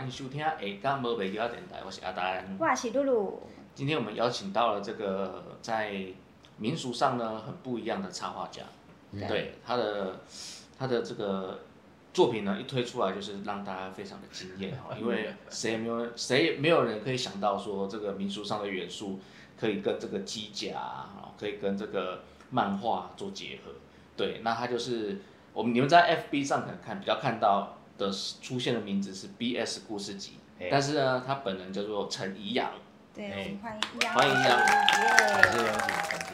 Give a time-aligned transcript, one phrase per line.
[0.00, 2.56] 欢迎收听下港无袂记电台，我是阿丹。
[2.58, 3.42] 我是露露。
[3.74, 5.94] 今天我们邀请到了这个在
[6.56, 8.62] 民俗上呢很不一样的插画家，
[9.28, 10.20] 对他的
[10.78, 11.60] 他的这个
[12.14, 19.20] 作品呢一推出来就是让大家非常的惊艳哈， 因为谁也没有谁也没有人可以想到说这个民俗上的元素
[19.60, 23.72] 可以跟这个机甲啊，可以跟这个漫画做结合。
[24.16, 25.20] 对，那他就是
[25.52, 28.10] 我们你们在 FB 上可能看比较看到的
[28.40, 30.38] 出现的名字是 BS 故事集，
[30.70, 32.72] 但是呢，他本人叫做陈怡阳。
[33.14, 36.30] 对，欢迎怡阳，欢迎怡阳，感谢邀请，感谢。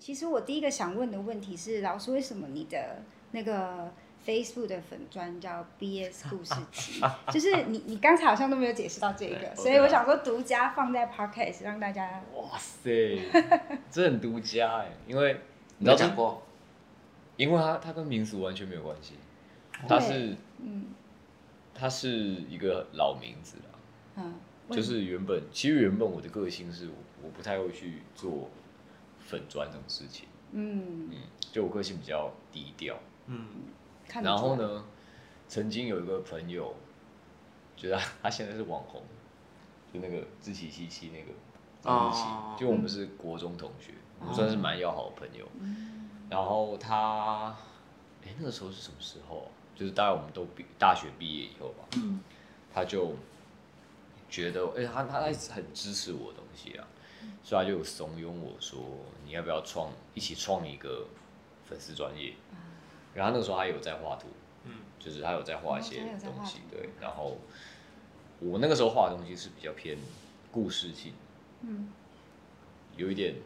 [0.00, 3.92] 其实我第一个想问的问题是，老师为什么你的那个
[4.24, 12.22] ？Facebook 的粉砖叫 BS 故事集，就是你你刚才好像都没有解释到这个，所以我想说独家放在 Podcast 让大家。
[12.34, 13.18] 哇塞，
[13.90, 15.40] 这很独家哎，因为
[15.78, 16.42] 你有讲过，
[17.36, 19.14] 因为它它跟民俗完全没有关系，
[19.88, 20.86] 它是嗯，
[21.74, 23.78] 它是一个老名字啦，
[24.16, 24.34] 嗯，
[24.70, 26.88] 就是原本其实原本我的个性是
[27.22, 28.48] 我不太会去做
[29.18, 31.16] 粉砖这种事情，嗯嗯，
[31.52, 33.46] 就我个性比较低调，嗯。
[34.22, 34.84] 然后呢，
[35.48, 36.74] 曾经有一个朋友，
[37.76, 39.02] 觉得他现在是网红，
[39.92, 41.32] 就那个自欺欺欺那个，
[42.58, 45.46] 就我们是国中同学，我们算是蛮要好的朋友。
[46.30, 47.54] 然后他，
[48.24, 49.50] 哎，那个时候是什么时候？
[49.74, 51.84] 就是大概我们都毕大学毕业以后吧。
[52.72, 53.12] 他就
[54.30, 56.86] 觉得，哎，他他一直很支持我的东西啊，
[57.42, 58.80] 所以他就怂恿我说，
[59.24, 61.06] 你要不要创一起创一个
[61.64, 62.34] 粉丝专业？
[63.14, 64.26] 然后那个时候他有在画图，
[64.64, 66.90] 嗯，就是他有在画一些东西，对。
[67.00, 67.38] 然后
[68.40, 69.96] 我那个时候画的东西是比较偏
[70.50, 71.12] 故事性，
[71.62, 71.88] 嗯，
[72.96, 73.36] 有一点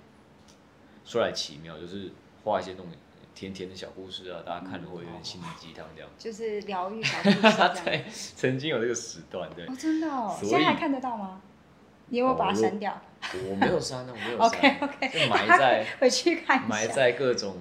[1.04, 2.10] 说来奇妙，就是
[2.44, 2.86] 画一些那种
[3.34, 6.10] 甜甜的小故事啊，大家看了会有点心灵鸡汤这样。
[6.18, 7.40] 就是疗愈小故事
[7.84, 9.66] 对，曾经有这个时段，对。
[9.66, 11.40] 哦，真的哦，现在还看得到吗？
[12.10, 12.98] 你有没有把它删掉？
[13.50, 14.48] 我没有删，我没有删。
[14.48, 17.54] OK OK，埋在 回去看埋在各种。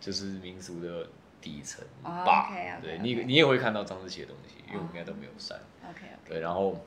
[0.00, 1.08] 就是民俗的
[1.40, 2.50] 底层吧，
[2.82, 5.58] 对你你也会看到张志奇的东西，因为我们应该都没有删。
[5.88, 6.78] OK，对，然后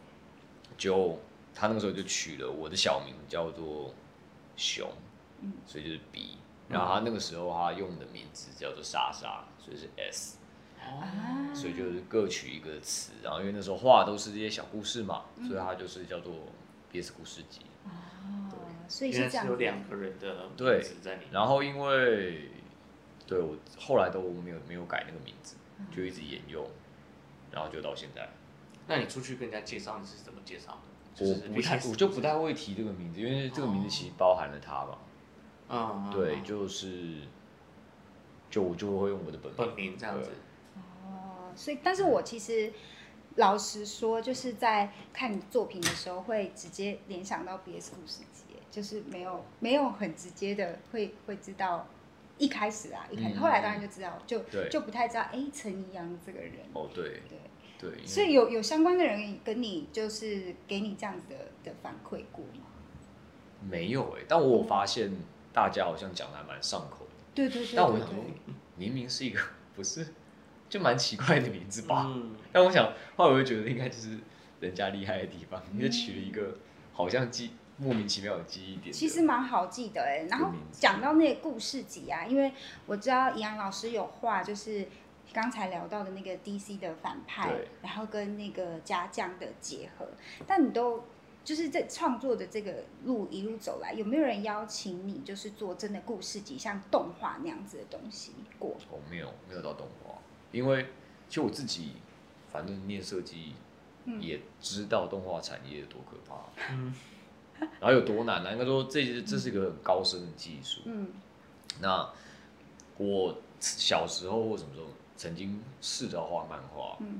[0.77, 1.17] 就
[1.55, 3.93] 他那个时候就取了我的小名叫做
[4.57, 4.89] 熊，
[5.65, 6.37] 所以就是 B。
[6.67, 10.37] 然后他那个时候他用的名字叫做莎莎，所以是 S。
[10.81, 16.33] 哦，所以就是各取一个词，然后因为那时候画都是这些小故事嘛，所以他就是叫做
[16.91, 17.61] BS 故事集。
[17.85, 18.51] 哦，
[18.87, 19.47] 所以是这样。
[19.47, 21.31] 有两个人的对在里面。
[21.31, 22.51] 然后因为。
[23.29, 25.55] 对我后来都没有没有改那个名字，
[25.95, 26.67] 就一直沿用，
[27.51, 28.27] 然后就到现在。
[28.87, 31.23] 那你出去跟人家介绍你是怎么介绍的？
[31.23, 34.97] 我不太，我就不太会提这个名字，因为这个名字其实包含了他吧。
[35.69, 37.17] 嗯，对，就是，
[38.49, 40.31] 就我就会用我的本本名这样子。
[41.05, 42.73] 哦，所以，但是我其实
[43.35, 51.85] 老实说，就是在看你作品的时候，会直接联想到 BS 故事集，就是没有没有很直接的会会知道。
[52.39, 54.41] 一开始啊，一开始，后来当然就知道，就
[54.71, 56.53] 就不太知道，哎，陈怡阳这个人。
[56.73, 57.37] 哦，对对
[57.77, 58.05] 对。
[58.05, 62.65] 所以有有相关的人跟你就是给你这样子的的反馈过吗？
[63.69, 65.11] 没有哎，但我发现
[65.53, 67.11] 大家好像讲的还蛮上口的。
[67.35, 67.75] 对对对。
[67.75, 68.15] 但我想说，
[68.77, 69.39] 明明是一个
[69.75, 70.07] 不是，
[70.69, 72.05] 就蛮奇怪的名字吧。
[72.07, 72.35] 嗯。
[72.51, 74.17] 但我想后来我就觉得应该就是
[74.61, 76.57] 人家厉害的地方，你就取了一个
[76.93, 77.51] 好像记。
[77.81, 80.27] 莫名其妙的记忆点，其实蛮好记得哎。
[80.29, 82.51] 然后讲到那个故事集啊，因为
[82.85, 84.85] 我知道易阳老师有画，就是
[85.31, 87.49] 刚才聊到的那个 DC 的反派，
[87.81, 90.05] 然后跟那个家将的结合。
[90.45, 91.05] 但你都
[91.45, 98.75] 就是在创作的这个路一路走来，有没有人邀请你，就是做真的故事集，像动画那样子的东西过？
[98.91, 100.15] 哦，没有，没有到动画，
[100.51, 100.87] 因为
[101.29, 101.93] 其实我自己
[102.51, 103.53] 反正念设计，
[104.19, 106.35] 也知道动画产业有多可怕。
[106.73, 106.93] 嗯。
[107.79, 108.51] 然后有多难呢？
[108.51, 110.81] 应该说这这是一个很高深的技术。
[110.85, 111.07] 嗯，
[111.81, 112.09] 那
[112.97, 117.19] 我小时候或什么时候曾经试着画漫画，嗯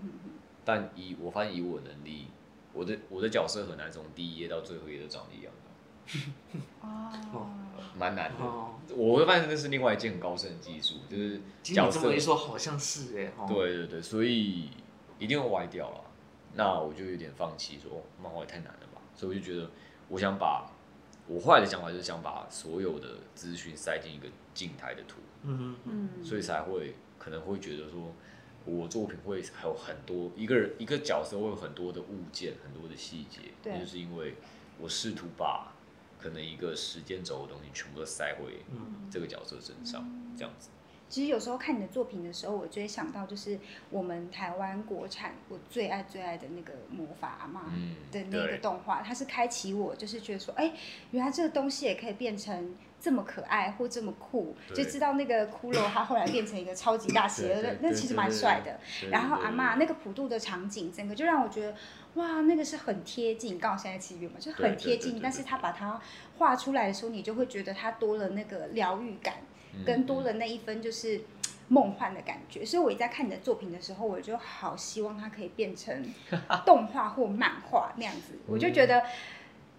[0.65, 2.27] 但以我发现以我能力，
[2.73, 5.69] 我的我的角色很难从第一页到最后一页都长得一样的。
[6.81, 7.49] 哦，
[7.97, 8.95] 蛮难的。
[8.95, 12.01] 我会发现那是另外一件很高深的技术，就是角色。
[12.01, 13.31] 这么一说，好像是哎。
[13.47, 14.69] 对对对，所以
[15.17, 16.01] 一定会歪掉了。
[16.55, 19.01] 那我就有点放弃，说漫画也太难了吧。
[19.15, 19.69] 所以我就觉得。
[20.09, 20.69] 我想把
[21.27, 28.13] 我后来的想法就是想把所有的资讯塞进一个静态的图，嗯嗯，所以才会可能会觉得说，
[28.65, 34.35] 我作品会还有很多一个人一个角色会有很多的物件，很多的细节，那，就是因为
[34.79, 35.71] 我试图把
[36.19, 38.65] 可能一个时间轴的东西全部都塞回
[39.11, 40.03] 这个角色身上，
[40.35, 40.69] 这样子。
[41.09, 43.59] 其实有时候看你的作品的时候，我就会想到，就是
[43.89, 47.63] 我们台湾国产我最爱最爱的那个魔法阿妈
[48.11, 50.71] 的那个动画，它是开启我，就是觉得说，哎，
[51.11, 58.79] 原来这个东西也可以变成这么可爱或这么酷，就知道那个骷髅它后来变成一个超级大邪恶， 那其实蛮帅的。
[59.09, 61.75] 然后阿妈那个普渡的场景，整个就让我觉得，
[62.15, 65.19] 哇，那个是很贴近，刚好现在七月嘛，就很贴近。
[65.21, 65.99] 但是他把它
[66.37, 69.35] 画出来的时候，你就会觉得它多了那个疗愈感。
[69.85, 71.21] 跟多的那一分就是
[71.69, 76.05] 梦幻的感觉，所以我一在看你的作品的时候，我就好希望它可以变成
[76.65, 79.03] 动画或漫画那样子，我就觉得。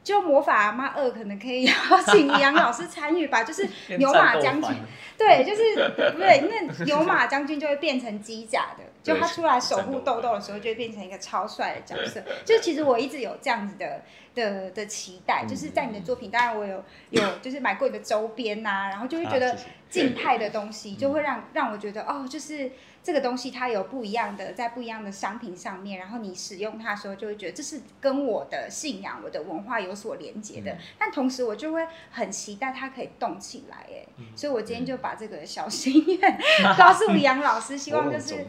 [0.02, 1.72] 就魔法阿妈二可能可以 邀
[2.06, 4.75] 请杨老师参与吧，就是 牛马将军，
[5.19, 5.75] 对，就是
[6.16, 12.23] 对，那牛马将军就会变成机甲的，就他出来守护豆豆的时候，就会变成一个超帅的角色。
[12.44, 14.02] 就其实我一直有这样子的
[14.35, 19.56] 的的期待，就是在你的作品，当然我有有就是买过你的周边呐，然后就会觉得
[19.88, 22.70] 静态的东西就会让让我觉得哦，就是。
[23.02, 30.76] 这个东西它有不一样的，在不一样的商品上面，然后你使用它的时候，就会觉得这是跟我的信仰、我的文化有所连接的。
[30.99, 34.05] 但同时，我就会很期待它可以动起来，哎，
[34.37, 36.38] 所以我今天就把这个小心愿
[36.76, 38.47] 告诉杨老师，希望就是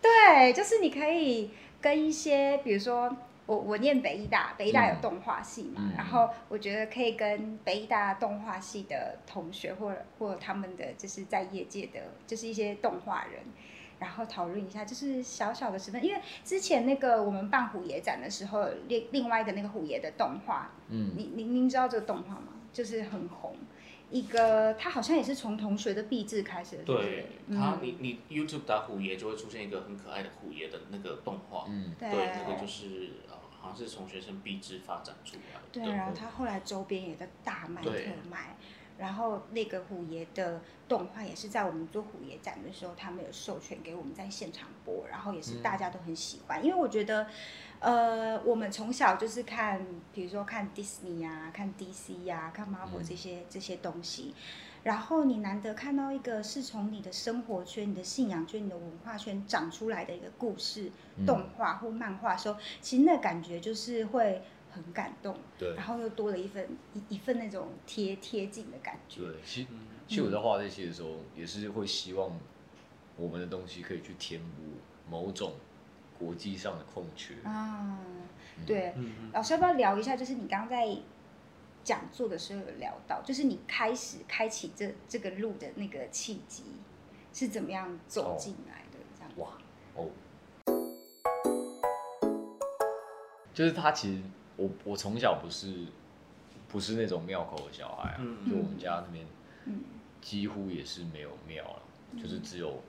[0.00, 1.50] 对，就是你可以
[1.80, 3.16] 跟一些，比如说。
[3.46, 13.42] 我我念北医大，北医大有动画系嘛，然后我觉得可以跟北医大动画系的同学，或或他们的就是在业界的，就是一些动画人，
[13.98, 22.52] 然后讨论一下，就是小小的十分，因为之前那个我们办虎爷展的时候，另另外一个那个虎爷的动画，嗯，您您您知道这个动画吗？
[22.72, 23.56] 就是很红。
[24.10, 26.84] 一个，他好像也是从同学的壁纸开始的。
[26.84, 31.66] 对，他你你 YouTube 打虎爷就会出现一个很可爱的虎爷的那个动画。
[31.68, 35.68] 嗯，对，那个就是呃，好像是从学生壁纸发展出来的。
[35.70, 37.90] 对，然后他后来周边也在大卖特
[38.28, 38.56] 卖，
[39.00, 47.26] 然后那个虎爷的动画也是在我们做虎爷展的时候，他们有授权给我们在现场播，然后也是大家都很喜欢，因为我觉得。
[47.80, 49.82] 呃，我们从小就是看，
[50.12, 54.34] 比如说看 Disney 呀，看 DC 呀，看 Marvel 这些这些东西，
[54.82, 60.92] 然后你难得看到一个是从你的生活圈、你的信仰圈、你的文化圈长出来的一个故事、
[61.26, 69.20] 动画或漫画时候，其实那感觉就是会很感动，对，然后又多了一份一一份那种贴贴近的感觉。
[69.20, 69.68] 对，其实
[70.06, 72.38] 其实我在画这些的时候，也是会希望
[73.16, 74.62] 我们的东西可以去填补
[75.10, 75.52] 某种。
[76.18, 77.98] 国际上的空缺啊，
[78.66, 78.92] 对，
[79.32, 80.14] 老师要不要聊一下？
[80.14, 80.86] 就是你刚刚在
[81.82, 86.64] 讲座的时候有聊到，就是你开始开启这这个路的那个契机
[87.32, 88.98] 是怎么样走进来的？
[89.16, 89.56] 这样哇
[89.94, 90.10] 哦，
[93.54, 94.22] 就是他其实
[94.60, 95.86] 我我从小不是
[96.68, 98.18] 不是那种庙口的小孩啊，
[98.48, 99.26] 就我们家那边
[100.20, 101.82] 几乎也是没有庙了，
[102.20, 102.80] 就是只有。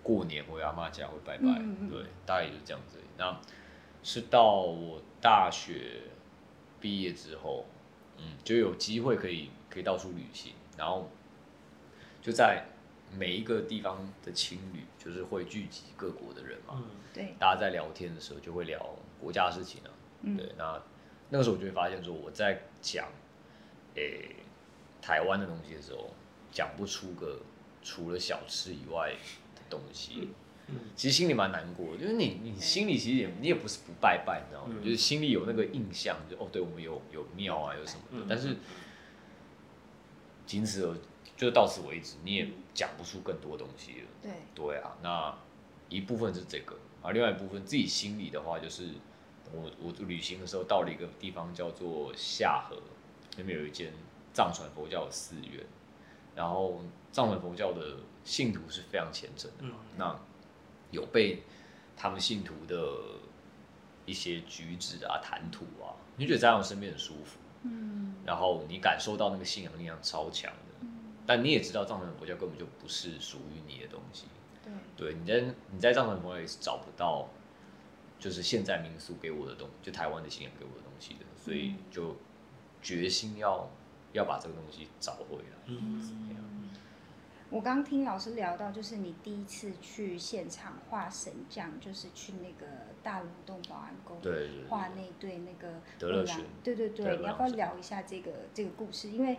[0.00, 1.60] 过年回阿妈家会拜拜，
[1.90, 2.96] 对，大概也就这样子。
[3.18, 3.38] 那
[4.02, 6.00] 是到我大学
[6.80, 7.66] 毕业之后，
[8.16, 11.10] 嗯，就有机会可以可以到处旅行，然后
[12.22, 12.64] 就在
[13.12, 16.82] 每一个地方的青旅，就是会聚集各国的人嘛，
[17.12, 18.80] 对，大家在聊天的时候就会聊
[19.20, 19.90] 国家的事情啊，
[20.38, 20.80] 对，那
[21.30, 23.08] 那个时候我就会发现说，我在讲
[23.94, 24.36] 诶
[25.00, 26.10] 台湾的东西的时候，
[26.50, 27.40] 讲不出个
[27.82, 29.18] 除了小吃以外的。
[29.70, 30.30] 东西，
[30.96, 34.74] 其实心里蛮难过，就是你，你心里其实也，你也不是不拜拜，你知道吗？
[34.82, 38.56] 就是心里有那个印象，就哦，对我们有有庙啊，有什么的，但是
[40.46, 40.96] 仅此而
[41.36, 44.06] 就到此为止，你也讲不出更多东西了。
[44.22, 45.38] 对，对啊，那
[45.90, 48.88] 一部分是这个，而另外一部分自己心里的话，就是
[49.52, 52.76] 我我旅行的时候到了一个地方叫做下河，
[53.36, 53.92] 那边有一间
[54.32, 55.64] 藏传佛教的寺院，
[56.34, 56.80] 然后
[57.12, 57.96] 藏传佛教的。
[58.24, 59.64] 信徒是非常虔诚的，
[59.96, 60.14] 那
[60.90, 61.44] 有被
[61.96, 62.76] 他们信徒的
[64.04, 70.86] 一些举止啊、谈吐啊，你觉得在我身边很舒服，嗯，然后你感受到那个信仰力量超强的，
[71.26, 74.26] 但你也知道藏传佛教根本就不是属于你的东西，
[74.94, 77.30] 对，对，你在你在藏传佛教也是找不到，
[78.18, 82.16] 就是现在民宿给我的东，就台湾的信仰给我的东西的，所以就
[82.82, 83.70] 决心要
[84.12, 86.28] 要把这个东西找回来，嗯。
[87.50, 92.66] 我刚听老师聊到，就是你第一次去现场画神将，就是去那个
[93.02, 94.18] 大龙洞保安宫
[94.68, 96.22] 画那对那个德
[96.62, 99.08] 对对对，你要不要聊一下这个这个故事？
[99.08, 99.38] 因为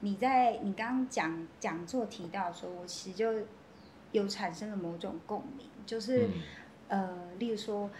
[0.00, 3.44] 你在你刚刚讲讲座提到说，我其实就
[4.12, 6.28] 有产生了某种共鸣，就是
[6.86, 7.90] 呃，例如说。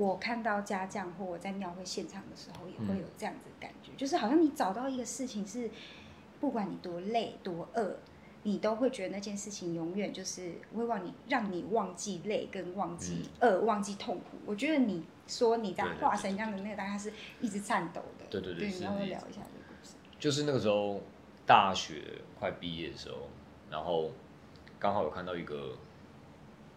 [0.00, 5.70] 我看到家将或我在庙会现场的时候，也会有这样子的感觉，就是好像你找到一个事情是，
[6.40, 7.98] 不管你多累多饿，
[8.44, 14.38] 你都会觉得那件事情永远就是会让你让你忘记累跟忘记饿、忘记痛苦。
[14.46, 18.24] 我觉得你说你在化神这样的那个当下是一直颤抖的。
[18.30, 19.96] 对对对，你要聊一下这个故事。
[20.18, 20.98] 就是那个时候
[21.44, 23.28] 大学快毕业的时候，
[23.70, 24.10] 然后
[24.78, 25.76] 刚好有看到一个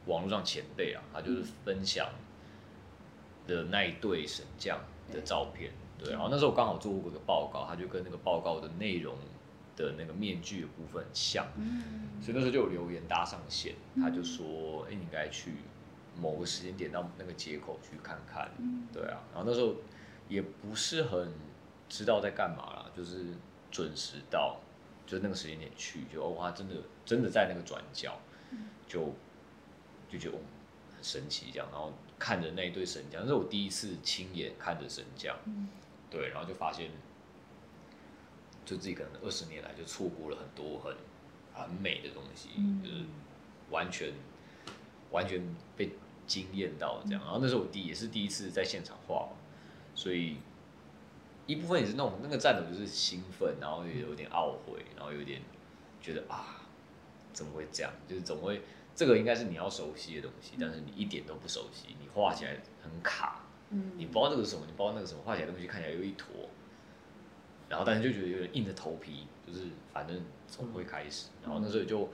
[0.08, 2.06] 网络上前辈啊，他就是分享。
[3.48, 4.80] 的那一对神将
[5.12, 9.16] 的照片，对，然后那时候我刚好做过个报告，他就跟那个报告的内容
[9.76, 11.46] 的那个面具的部分很像，
[12.22, 15.52] 所以那时候就有留言搭上线，他就说，哎，你应该去
[16.20, 18.52] 某个时间点到那个街口去看看，
[18.94, 19.76] 对啊，然后那时候
[20.30, 21.34] 也不是很
[21.90, 23.26] 知道在干嘛啦，就是
[23.72, 24.58] 准时到，
[25.06, 28.20] 就那个时间点去，就哇，真的真的在那个转角，
[28.88, 29.14] 就
[30.08, 30.42] 就觉得很
[31.04, 31.94] 神奇这样，然后。
[32.20, 35.36] 看着那一对神将，那是我第一次亲眼看着神将，
[36.10, 36.90] 对，然后就发现，
[38.64, 40.96] 就自己可能二十年来就错过了很多很
[41.54, 42.48] 很美的东西，
[42.82, 43.04] 就是
[43.70, 44.14] 完全
[45.12, 45.44] 完全
[45.76, 45.90] 被
[46.26, 47.22] 惊艳到这样。
[47.22, 49.28] 然后那时候我第也是第一次在现场画，
[49.94, 50.38] 所以
[51.46, 55.42] 一部分也是那种那个战斗就是兴奋，然后也有点懊悔，然后有点
[56.02, 56.62] 觉得啊，
[57.34, 57.92] 怎么会这样？
[58.08, 58.62] 就是怎么会？
[58.96, 63.40] 这个应该是你要熟悉的东西，但是你一点都不熟悉，你画起来很卡。
[63.72, 66.48] 嗯，你不知道这个是什么，你不知道那个什么，画起来东西看起来又一坨，
[67.68, 71.30] 然后但是就觉得有点硬着头皮，就是反正总会开始。
[71.42, 72.08] 然后那时候就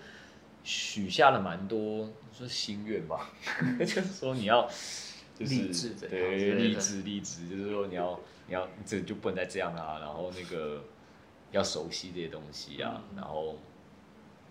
[0.63, 3.29] 许下了蛮多说心愿吧，
[3.79, 4.65] 就是说你要
[5.37, 8.17] 就是对励志励志，就是说你要
[8.47, 10.81] 你要这就不能再这样啊，然后那个
[11.51, 13.57] 要熟悉这些东西啊，然后。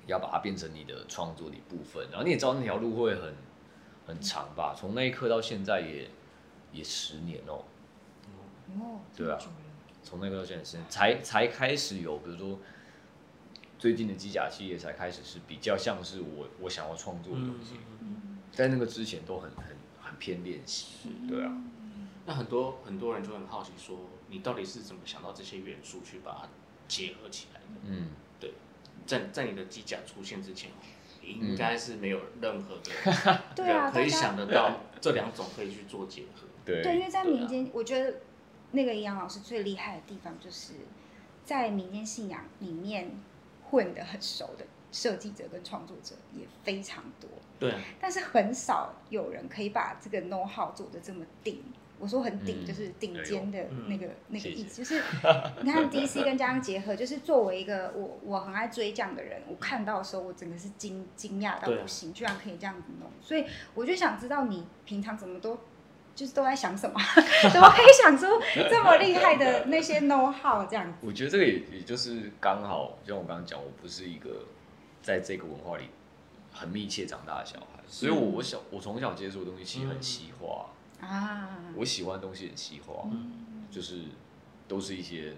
[0.09, 3.35] 要把它变成你的创作的一部分，然后你也知道那条路会很
[4.07, 4.75] 很长吧？
[4.75, 6.11] 从那一刻到现在也
[6.73, 7.63] 也十年哦。
[8.81, 9.39] 哦，对啊，
[10.03, 12.59] 从那个到现在才才开始有，比如说
[13.79, 17.77] 最近的机甲系列才开始是比较像是我我想要创作的东西，
[18.51, 20.89] 在那个之前都很很很偏练习，
[21.29, 21.53] 对啊。
[22.25, 23.99] 那很多很多人就很好奇说，
[24.29, 26.49] 你到底是怎么想到这些元素去把它
[26.87, 27.67] 结合起来的？
[27.85, 28.09] 嗯。
[29.09, 30.71] 在在你的机甲出现之前，
[31.23, 36.47] 应该是没有任何的 对啊，可以想得到这两种可以去做结合。
[36.65, 38.21] 对，因为在民间，我觉得
[38.73, 40.75] 那个杨老师最厉害的地方，就是
[41.43, 43.11] 在民间信仰里面
[43.71, 47.31] 混得很熟的设计者跟创作者也非常多。
[47.59, 51.63] 对，但是很少有人可以把这个 know how 做的这么定。
[51.99, 55.03] 我说很顶，就是顶尖的那个那个意思，就是
[55.63, 65.59] 你看 DC 跟加上结合，就是作为一个我我很爱追这样的人，我看到的时候我整个是惊惊讶到不行，居然可以这样子弄，所以我就想知道你平常怎么都
[66.15, 67.01] 就是都在想什么，
[67.53, 68.27] 怎么可以想出
[68.71, 70.99] 这么厉害的那些 know how 这样子？
[71.07, 74.47] 我觉得这个也也就是刚好，就像我刚刚讲，我不是一个
[75.03, 75.85] 在这个文化里
[76.53, 80.71] 很密切长大的小孩，所以我我小我从小接触的东西其实很西化。
[81.01, 83.09] 啊，我喜欢的东西很西化，
[83.71, 84.05] 就是
[84.67, 85.35] 都是一些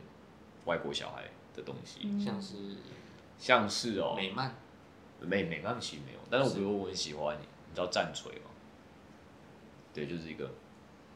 [0.64, 1.24] 外国小孩
[1.54, 2.56] 的东西，像是
[3.38, 4.54] 像是哦，美漫，
[5.20, 8.50] 美美漫其实没有，但是我觉得我很喜欢，你知道战锤吗？
[9.92, 10.50] 对，就是一个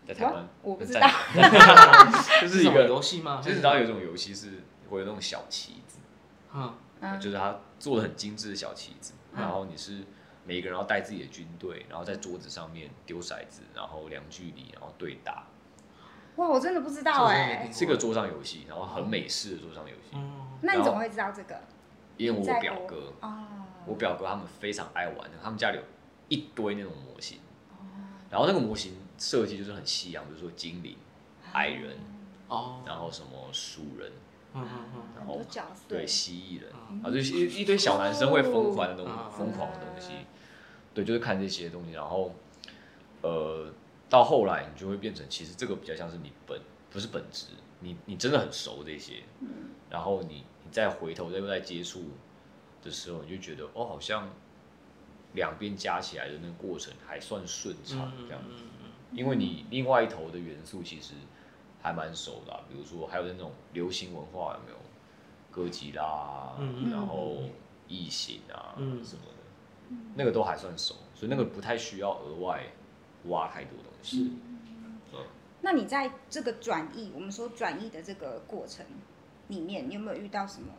[0.07, 1.01] 在台湾，我不知道，
[2.43, 3.39] 就是一个游戏吗？
[3.39, 5.99] 就是你知道有一种游戏是会有那种小旗子，
[6.53, 6.75] 嗯，
[7.19, 10.05] 就是它做的很精致的小旗子，然后你是。
[10.47, 15.47] 每一个人要带自己的军队，然后在桌子上面丢骰子，然后量距离，然后对打。
[16.37, 17.71] 哇，我真的不知道哎。
[17.73, 20.17] 是个桌上游戏，然后很美式的桌上游戏。
[20.61, 21.59] 那你怎么会知道这个？
[22.17, 23.13] 因为我表哥
[23.87, 25.83] 我表哥他们非常爱玩，他们家里有
[26.29, 27.39] 一堆那种模型。
[28.31, 30.97] 然后那个模型设计就是很西洋，比如说精灵、
[31.53, 31.97] 矮人，
[32.49, 34.13] 哦，然后什么鼠人。
[35.89, 36.73] 对蜥蜴人，
[37.03, 40.13] 啊，就一一堆小男生会疯狂的那种疯狂的东西，
[40.95, 42.35] 对，就是看这些东西，然后，
[43.23, 43.73] 呃，
[44.09, 46.61] 到后来你就会变成，其实这个比较像是你本
[46.91, 47.47] 不是本质，
[47.81, 49.23] 你你真的很熟这些，
[49.91, 52.03] 然后你你再回头再再接触
[52.83, 54.29] 的时候，你就觉得哦，好像
[55.35, 58.63] 两边加起来的那个过程还算顺畅这样子，
[59.13, 61.15] 因为你另外一头的元素其实。
[61.85, 64.77] 还蛮熟的，比如说还有那种流行文化有没有？
[65.55, 66.57] 歌吉啦，
[66.91, 67.43] 然后
[67.87, 72.65] 异形啊什么的，那个都还算熟，所以那个不太需要额外
[73.27, 74.33] 挖太多东西。
[75.13, 75.21] 嗯，
[75.61, 78.85] 那你在这个转译，我们说转译的这个过程
[79.47, 80.73] 里面，你有没有遇到什么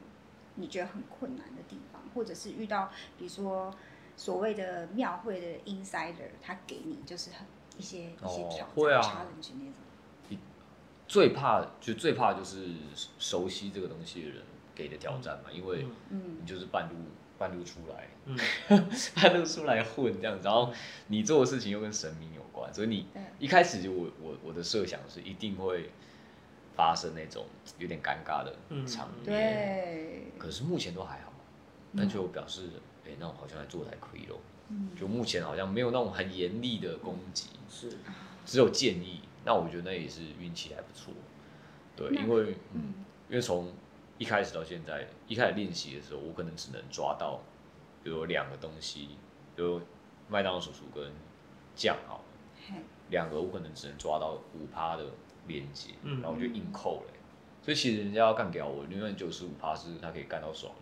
[0.55, 3.73] 你觉得很困难的地方，或者是遇到比如说
[4.17, 10.39] 所谓的庙会的 insider，他给你就是很一些一些挑战、challenge 那种。
[11.07, 12.67] 最怕就最怕就是
[13.19, 14.37] 熟悉这个东西的人
[14.75, 16.95] 给的挑战嘛，因为你就是半路
[17.39, 18.09] 半路出来，
[19.15, 20.71] 半路出来混这样子，然后
[21.07, 23.07] 你做的事情又跟神明有关，所以你
[23.39, 25.89] 一开始就我我我的设想是一定会
[26.75, 27.45] 发生那种
[27.79, 28.55] 有点尴尬的
[28.85, 29.23] 场面。
[29.23, 30.31] 对。
[30.37, 31.33] 可是目前都还好，
[31.93, 32.69] 那就表示
[33.05, 34.37] 哎，那我好像在做台亏喽。
[34.99, 37.97] 就目前好像没有那种很严厉的攻击，是，
[38.45, 39.21] 只有建议。
[39.45, 41.13] 那我觉得那也是运气还不错，
[41.95, 42.95] 对，因为嗯，
[43.29, 43.71] 因为从
[44.17, 47.41] 一开始到现在，一开始练习的时候，我可能只能抓到，
[48.03, 49.17] 比如两个东西，
[49.55, 49.81] 比如
[50.29, 51.11] 麦当劳叔叔跟
[51.75, 52.75] 酱好了，
[53.09, 55.05] 两个我可能只能抓到五趴的
[55.47, 57.13] 连接，然后我就硬扣了。
[57.61, 60.73] 所以其实人家要干掉我，因为九十五趴是他可以干到爽，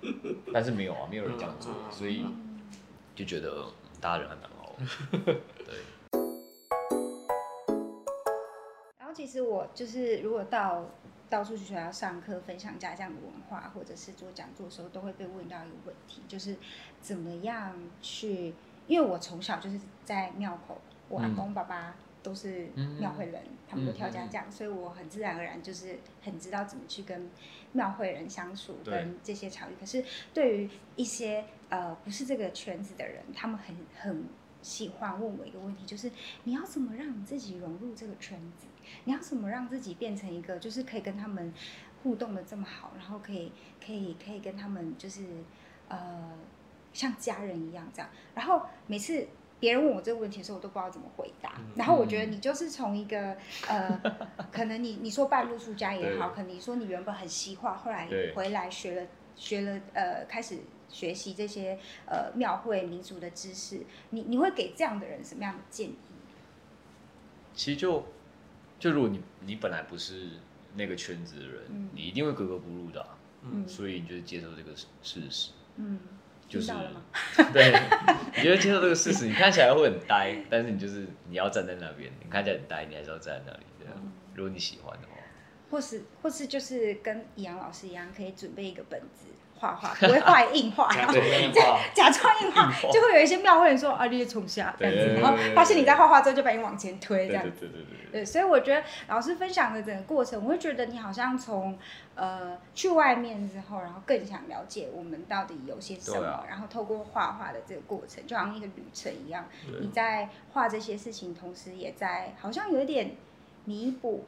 [0.52, 2.24] 但是没有啊，没有人这样做，所以。
[3.14, 3.64] 就觉得
[4.00, 4.76] 大家人还蛮好，
[5.66, 5.74] 对。
[8.96, 10.84] 然后其实我就是如果到
[11.30, 16.56] 到处去学校上课，分享家乡的文化，或者是做讲座的时候，都会被问到一个问题，就是
[17.00, 18.54] 怎么样去？
[18.86, 20.80] 因为我从小就是在庙口，
[21.10, 22.68] 我阿公爸爸都是
[22.98, 27.30] 庙会人，他们都跳家将，所以我很自然而然就是很知道怎么去跟
[27.72, 29.74] 庙会人相处，跟这些场域。
[29.78, 34.24] 可是对于一些呃，不是这个圈子的人，他们很很
[34.62, 36.10] 喜欢问我一个问题，就是
[36.44, 38.66] 你要怎么让你自己融入这个圈子？
[39.04, 41.52] 你要怎么让自己变成一个，就是可以跟他们
[42.02, 43.52] 互动的这么好，然后可以
[43.84, 45.24] 可以可以跟他们就是
[45.88, 46.32] 呃
[46.92, 48.10] 像家人一样这样。
[48.34, 49.26] 然后每次
[49.60, 51.60] 别人问我这个问题的时候，我都不知道怎么回答。
[51.76, 53.36] 然后我觉得你就是从一个
[53.68, 54.00] 呃，
[54.52, 60.58] 可能你你说半路出家也好，可能你说你原本很西化，后来回来学了学了呃开始。
[60.90, 65.94] 学习这些呃庙会民俗的知识，你你会给这样的人什么样的建议？
[67.52, 68.06] 其实就
[68.78, 70.28] 就如果你你本来不是
[70.74, 73.04] 那个圈子的人，你一定会格格不入的，
[73.42, 75.98] 嗯，所以你就接受这个事实，嗯，
[76.48, 76.72] 就是
[77.52, 77.72] 对，
[78.36, 83.94] 你觉得接受这个事实，你看起来会很呆，但是你就是你要站在那边，你看起来很呆，你还是要站在那里，这样。
[84.34, 85.14] 如果你喜欢的话，
[85.70, 89.26] 或是或是就是跟易阳老师一样，可以准备一个本子。
[89.58, 91.14] 画画不会画硬画， 然后
[91.94, 97.50] 假装硬画，就会有一些庙会人说啊，你冲下这样子，然后发现你在画画之后就把你往前推这样子。
[97.60, 97.98] 对对对对。
[98.10, 101.78] 对，所以我觉得老师分享的整个过程，我会觉得你好像从
[102.14, 109.46] 呃去外面之后，然后更想了解我们到底有些什么，然后透过画画的这个过程，就好像一个旅程一样，
[109.80, 113.16] 你在画这些事情，同时也在好像有一点
[113.66, 114.24] 弥补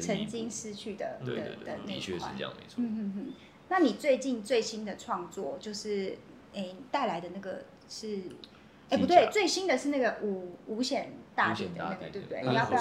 [0.00, 2.76] 曾经失去的的的那的确是这样没错。
[2.76, 3.32] 嗯嗯嗯。
[3.72, 6.18] 那你最近最新的创作就是，
[6.52, 8.20] 诶带来的那个是，
[8.90, 12.42] 哎不对，最新的是那个五五险大典的那个，对不对？
[12.42, 12.80] 你要不要？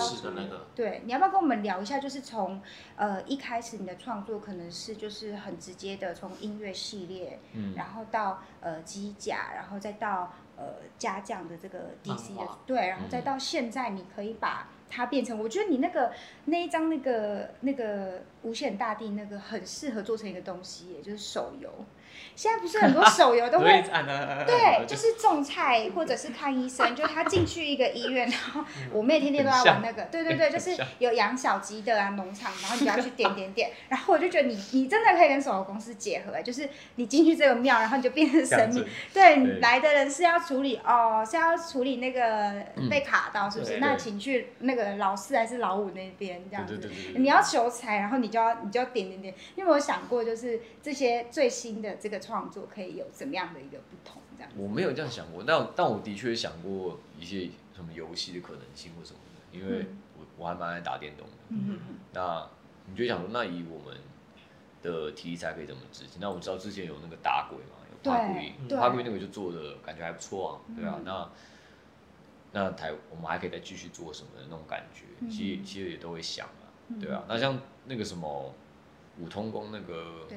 [0.76, 1.98] 对，你要不要跟我们聊一下？
[1.98, 2.62] 就是从
[2.98, 14.68] 呃一开始你的创作可能是就是很直接的从音乐系列，嗯，然后到呃机甲，然后再到呃家将的这个 DC 的，对，然后再到现在你可以把。
[14.92, 16.12] 它变成，我觉得你那个
[16.46, 21.70] 那一张那个那个无限大地那个很适合做成一个东西，也就是手游。
[22.36, 23.66] 现在不是很多手游都会
[24.48, 42.54] 对， 就是种菜或者是看医生，就是他进去一个医院，然后我妹天天都在玩那个， 对对对，就是有养小鸡的啊农场，然后你就要去点点点，然后我就觉得你你真的可以跟手游公司结合，就是你进去这个庙，然后你就变成神明，对，来的人是要处理哦，是要处理那个
[42.90, 43.78] 被卡到是不是？
[43.80, 52.22] 那请去那个老四还是老五那边这样子，你要求财，然后你就要你就要点点点，因为我想过就是这些最新的这个。
[52.22, 54.22] 创作可以有怎么样的一个不同？
[54.38, 61.34] 这样我没有这样想过，但但我的确想过一些什么游戏的可能性或什么的，因为我我还蛮爱打电动的。
[61.50, 61.80] 嗯
[62.14, 62.48] 那
[62.86, 63.98] 你就想说，那以我们
[64.84, 66.22] 的题材可以怎么执行？
[66.22, 71.00] 那我知道之前有那个打鬼嘛，有打鬼，打鬼那个就做的感觉还不错啊，对啊。
[71.04, 71.28] 那
[72.54, 75.06] 那台我们还可以再继续做什么的那种感觉？
[75.28, 76.70] 其实其实也都会想啊，
[77.02, 77.24] 对啊。
[77.28, 78.54] 那像那个什么
[79.20, 80.28] 五通宫那个。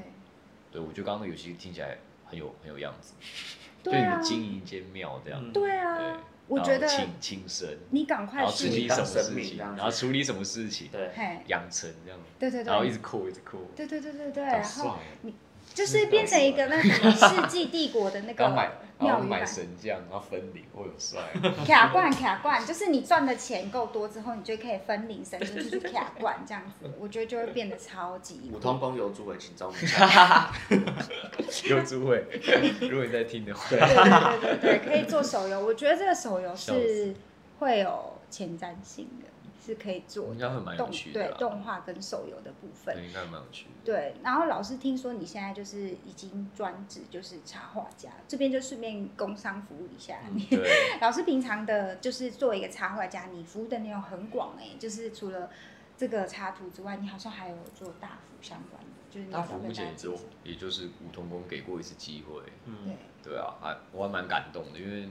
[0.74, 0.82] 对。
[0.82, 3.14] 我觉得刚刚那游戏听起来很有很有样子，
[3.82, 5.52] 对你们经营一间庙这样。
[5.52, 11.10] 对啊，我觉得请请神，你赶快处理什么事情，然后处理什么事情，对，
[11.46, 15.34] 养成这样，对对对，然后一直哭一直哭，对对对对对，然后你
[15.74, 18.44] 就是变成一个那什么世纪帝国的那个。
[18.96, 21.20] 然后买神将，然后分灵，我有帅。
[21.66, 28.52] 卡罐卡罐，就是你赚的钱够多之后，你就可以分灵神进去卡罐这样子， 我觉得就会变得超级。
[28.54, 29.74] 五通公有诸位，请招募。
[31.68, 32.24] 有诸位，
[32.80, 33.68] 如果你在听的话。
[33.68, 35.58] 对对对对对，可以做手游。
[35.58, 37.12] 我觉得这个手游是
[37.58, 39.26] 会有前瞻性的。
[39.64, 43.70] 是可以做应该会蛮有趣的，对动画跟手游的部分，应该蛮有趣的。
[43.84, 50.46] 对，然后老师听说你现在就是已经专职就是插画家，这边就顺便工商服务一下你。
[51.00, 55.48] 老师平常的就是作为一个插画家，你服务的内容很广哎，就是除了
[55.96, 65.08] 这个插图之外，你好像还有做大幅相关的，就是大幅目前也就也就是五通工给过一次机会，嗯，对对啊，还我还蛮感动的，因为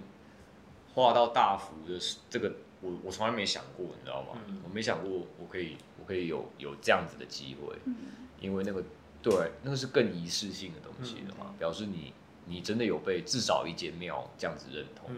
[0.94, 1.98] 画到大幅的
[2.30, 2.54] 这个。
[2.84, 4.38] 我我从来没想过，你知道吗？
[4.63, 7.74] 我没想过我可以我可以有有这样子的机会，
[8.41, 8.84] 因为那个
[9.22, 12.13] 对那个是更仪式性的东西的嘛，表示你
[12.46, 15.10] 你真的有被至少一间庙这样子认同，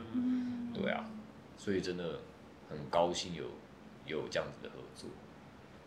[0.73, 1.09] 对啊，
[1.57, 2.19] 所以真的
[2.69, 3.45] 很高兴有
[4.05, 5.09] 有这样子的合作。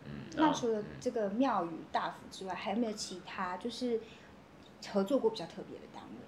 [0.05, 4.01] 嗯，那除了这个庙宇大福之外，还有没有其他就是
[4.91, 6.19] 合作过比较特别的单位？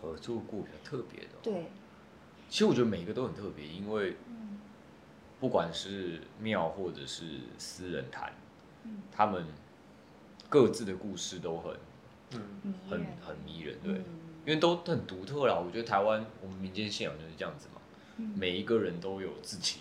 [0.00, 1.70] 合作过比较特别的，对。
[2.52, 4.14] 其实我觉得每一个都很特别，因为
[5.40, 7.24] 不管是庙或者是
[7.56, 8.30] 私人坛，
[9.10, 9.46] 他们
[10.50, 11.74] 各自的故事都很
[12.90, 15.58] 很很迷人，对，因为都很独特啦。
[15.58, 17.80] 我觉得台湾我们民间信仰就是这样子嘛，
[18.36, 19.80] 每一个人都有自己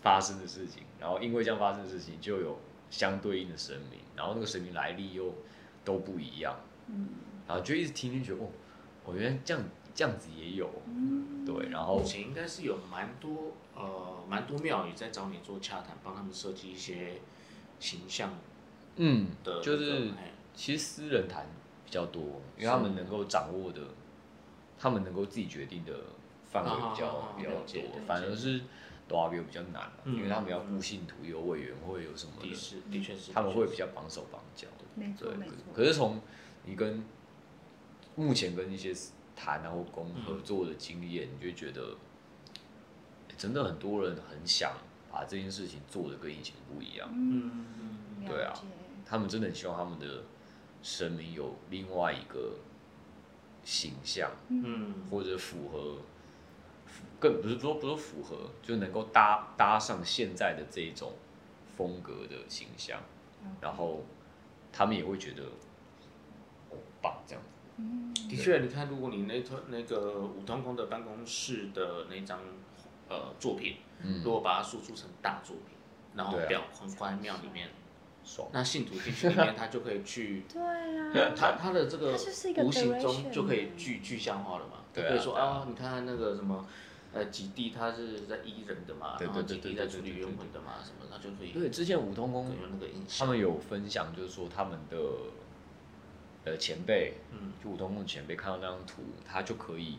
[0.00, 5.34] 发生的事情，然后因为这样发生的事情就有相对应的神明，然后那个神明来历又
[5.84, 6.56] 都不一样，
[7.48, 8.48] 然后就一直听就觉得哦，
[9.06, 9.60] 我原来这样。
[9.94, 10.68] 这样子也有，
[11.46, 17.20] 对，然后目前应该是有蛮多呃蛮多庙宇在找你做洽谈，帮他们设计一些
[17.78, 18.32] 形象，
[18.96, 20.10] 嗯，的，就是
[20.52, 21.46] 其实私人谈
[21.84, 23.82] 比较多，因为他们能够掌握的，
[24.76, 25.92] 他们能够自己决定的
[26.50, 28.62] 范围比较比较多，反而是
[29.06, 32.48] 多比较难，因为他们要雇信徒、有委员会、有什么的，
[32.90, 35.54] 的确是，他们会比较绑手绑脚，没错没错。
[35.72, 36.20] 可是从
[36.64, 37.04] 你跟
[38.16, 38.92] 目前跟一些。
[39.36, 41.96] 谈然后工合作的经验，你就觉得
[43.36, 44.72] 真的很多人很想
[45.10, 47.08] 把这件事情做的跟以前不一样。
[47.12, 48.52] 嗯，对啊，
[49.04, 50.22] 他们真的很希望他们的
[50.82, 52.54] 神明有另外一个
[53.64, 55.98] 形象，嗯，或者符合，
[57.18, 61.12] 更不是说不是符合，就能够搭搭上现在的这种
[61.76, 63.00] 风格的形象，
[63.60, 64.02] 然后
[64.72, 65.42] 他们也会觉得
[67.02, 67.53] 棒这样子。
[68.28, 72.40] 的确，你看，如果你那套那个五通宫的办公室的那张
[73.08, 73.76] 呃作品，
[74.24, 75.76] 如果把它输出成大作品，
[76.14, 77.70] 然后裱横挂在庙里面，
[78.52, 82.12] 那信徒进去里面，他就可以去， 对啊，他他的这个
[82.64, 86.66] 无形中就可以具具象化了嘛，就可以说啊，你看那个什么
[87.12, 91.52] 呃几地他是在医人的嘛，然后几地在处理冤魂的嘛，什么他就可以。
[91.52, 94.96] 对，之前五通宫有那个印象，他们有分享，就是说他们的。
[96.44, 99.98] 呃，前辈，嗯就五通的前辈看到那张图，他就可以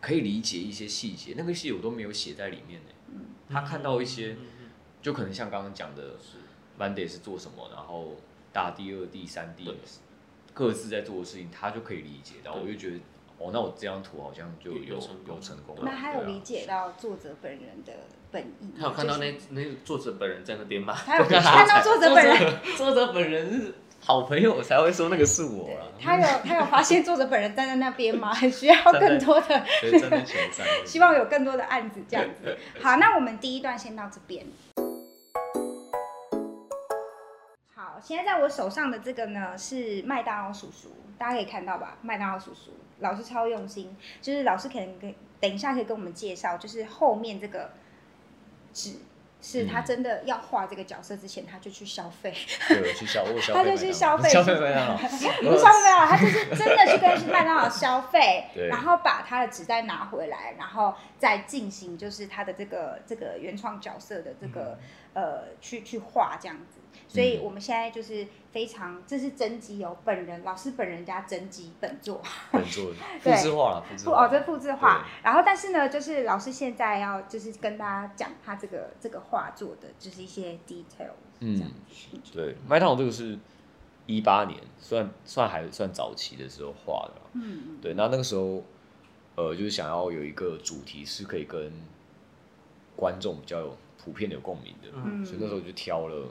[0.00, 2.88] 可以理解一些细节，那个细节我都没有写在里面呢。
[3.08, 4.36] 嗯他看到一些，
[5.02, 6.14] 就可能像刚刚讲的
[6.78, 8.16] ，Monday 是做什么，然后
[8.52, 9.74] 大第二、第三地
[10.54, 12.52] 各自在做的事情，他就可以理解到。
[12.54, 12.96] 我就觉得，
[13.38, 15.00] 哦，那我这张图好像就有有
[15.40, 15.82] 成功了。
[15.84, 17.92] 那还有理解到作者本人的
[18.30, 18.70] 本意？
[18.78, 20.94] 他有看到那那作者本人在那边吗？
[20.94, 23.74] 他有 看到作者本人，作者本人是。
[24.02, 25.86] 好朋友才会说那个是我啊。
[26.02, 28.32] 他有他有发现作者本人站在那边吗？
[28.32, 29.62] 很需要更多的，
[30.86, 32.56] 希望有更多的案子这样子。
[32.82, 34.46] 好，那我们第一段先到这边。
[37.74, 41.98] 好，现在在我手上的这个呢是麦当劳叔叔，大家可以看到吧？
[42.00, 47.70] 麦当劳叔叔老师超用心，就是老师可能跟等一下可以跟我们介绍，就是后面这个
[48.72, 48.94] 纸。
[49.42, 52.34] 是他真的要画这个角色之前，他就去消费，
[52.68, 64.78] 对，去消费，他就去消费，消费麦当劳， 不是消费麦当劳，他就是真的去跟麦当劳消费，然后把他的纸袋拿回来，然后再进行就是他的这个这个原创角色的这个
[65.14, 66.80] 呃去去画这样子。
[67.12, 75.04] 所以我们现在就是非常，这是真迹哦，本人老师本人家真迹本作，本作 复制画了，复制哦，这复制画。
[75.20, 81.10] 然后但是呢，就是老师现在要就是跟大家讲他这个这个画作的，就是一些 detail。
[81.40, 81.60] 嗯，
[82.32, 83.36] 对，麦当劳这个是
[84.06, 87.20] 一八年，算算还算早期的时候画的。
[87.32, 88.62] 嗯对，那那个时候，
[89.34, 91.72] 呃，就是想要有一个主题是可以跟
[92.94, 96.28] 观众比较有普遍的有共鸣的，嗯所以那时候就挑了。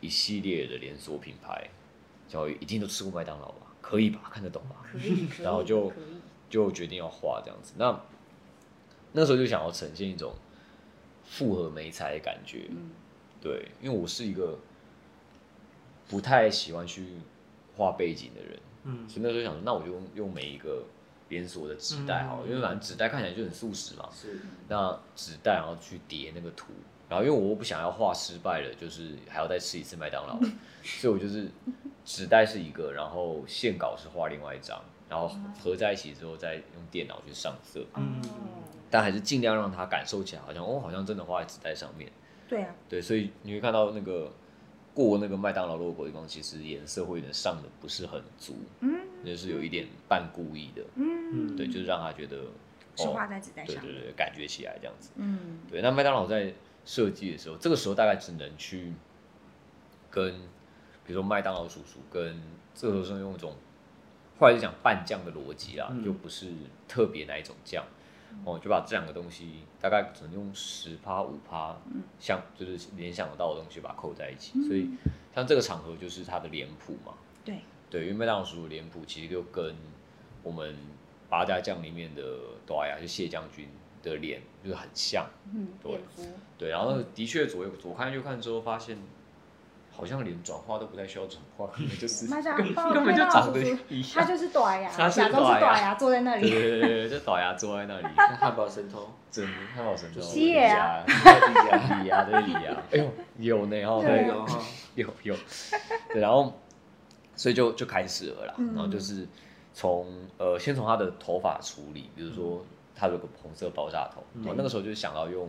[0.00, 1.68] 一系列的连锁品牌，
[2.28, 3.66] 教育一定都吃过麦当劳吧？
[3.80, 4.30] 可以吧？
[4.32, 4.84] 看得懂吧？
[5.42, 5.92] 然后就
[6.48, 7.74] 就决定要画这样子。
[7.76, 8.00] 那
[9.12, 10.34] 那时候就想要呈现一种
[11.24, 12.66] 复合美彩的感觉。
[12.70, 12.90] 嗯。
[13.40, 14.58] 对，因为我是一个
[16.08, 17.06] 不太喜欢去
[17.76, 18.58] 画背景的人。
[18.84, 19.08] 嗯。
[19.08, 20.84] 所以那时候想说，那我就用用每一个
[21.28, 24.08] 连锁的纸袋哈，因为反正纸袋看起来就很素食嘛。
[24.12, 24.40] 是。
[24.68, 26.72] 那纸袋然后去叠那个图，
[27.10, 30.40] 然后因为我不想要画失败了，就是还要再吃一次麦当劳，
[30.82, 31.50] 所以我就是
[32.06, 35.28] 纸袋是一个，然后线稿是画另外一张，然后
[35.62, 37.84] 合在一起之后再用电脑去上色。
[37.96, 38.22] 嗯。
[38.88, 42.10] 但还是尽量让他感受起来，好像哦，好像真的画在纸袋上面。
[42.48, 42.74] 对啊。
[42.88, 44.32] 对，所以你会看到那个。
[44.92, 52.42] 过那个麦当劳 logo 地方，其实颜色会有点上的不是很足，嗯，就是有一点半故意的，嗯，对，就是让他觉得
[52.96, 55.80] 是画在纸袋上，对对对，感觉起来这样子，嗯，对。
[55.80, 56.52] 那麦当劳在
[56.84, 58.92] 设计的时候，这个时候大概只能去
[60.10, 60.32] 跟，
[61.04, 62.40] 比如说麦当劳叔叔跟
[62.74, 63.54] 这个时候是用一种，
[64.38, 66.52] 后来就讲拌酱的逻辑啦，就不是
[66.88, 67.84] 特别哪一种酱。
[68.44, 71.76] 哦，就把这两个东西大概只能用十趴五趴，
[72.20, 74.88] 像就是联想得到的东西把它扣在一起，所以
[75.34, 77.12] 像这个场合就是它的脸谱嘛。
[77.44, 77.58] 对
[77.90, 79.74] 对，因为麦当劳叔叔脸谱其实就跟
[80.44, 80.76] 我们
[81.28, 82.22] 八家将里面的
[82.64, 83.68] 朵呀，就谢将军
[84.02, 85.26] 的脸就是很像。
[85.54, 86.00] 嗯，对
[86.58, 88.98] 对，然后的确左右左看右看之后发现。
[89.92, 94.10] 好像连转化都不太需要转化，根本就是根本就长得一样。
[94.14, 96.48] 他就是短牙，假装是短牙坐在那里。
[96.48, 98.06] 对对对，就短牙坐在那里。
[98.38, 100.20] 汉堡神偷，真汉堡神偷。
[100.32, 102.82] 李牙，李牙对李牙。
[102.92, 104.46] 哎呦，有呢哦，对有
[104.94, 105.36] 有有。
[106.14, 106.58] 对，然后
[107.34, 109.28] 所以就就开始了啦，然后就是
[109.74, 110.06] 从
[110.38, 112.64] 呃先从他的头发处理，比如说
[113.00, 115.48] 他有个红色爆炸头，我那个时候就想到用。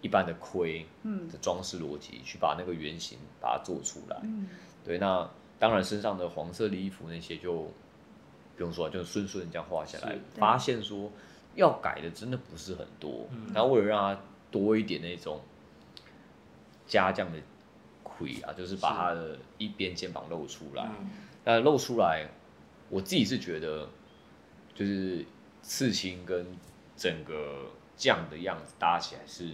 [0.00, 4.16] 一般的盔的装饰逻辑，去把那个原型把它做出来。
[4.84, 7.62] 对，那当然身上的黄色的衣服那些就
[8.56, 10.16] 不用说，就顺顺这样画下来。
[10.36, 11.10] 发现说
[11.56, 14.20] 要改的真的不是很多，然后为了让它
[14.52, 15.40] 多一点那种
[16.86, 17.38] 加酱的
[18.04, 20.88] 盔啊，就是把它的一边肩膀露出来。
[21.44, 22.28] 那露出来，
[22.88, 23.88] 我自己是觉得
[24.76, 25.26] 就是
[25.60, 26.46] 刺青跟
[26.98, 27.70] 整个。
[27.98, 29.50] 酱的样子搭起来是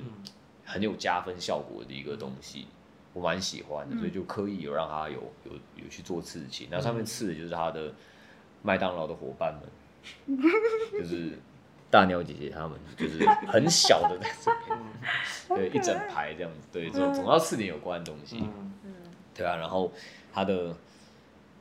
[0.66, 2.66] 很有加分效果的一个东西，
[3.14, 7.90] 我蛮喜欢的，所以就刻意有让他有有有去做刺青，那上面刺的就是他的
[8.60, 10.36] 麦当劳的伙伴们，
[10.92, 11.38] 就是
[11.90, 18.46] 大鸟姐姐他们，就是很小的在这边，对，一整排这样子，对，总总要刺点有关的东西，
[19.34, 19.90] 对啊，然后
[20.34, 20.76] 他的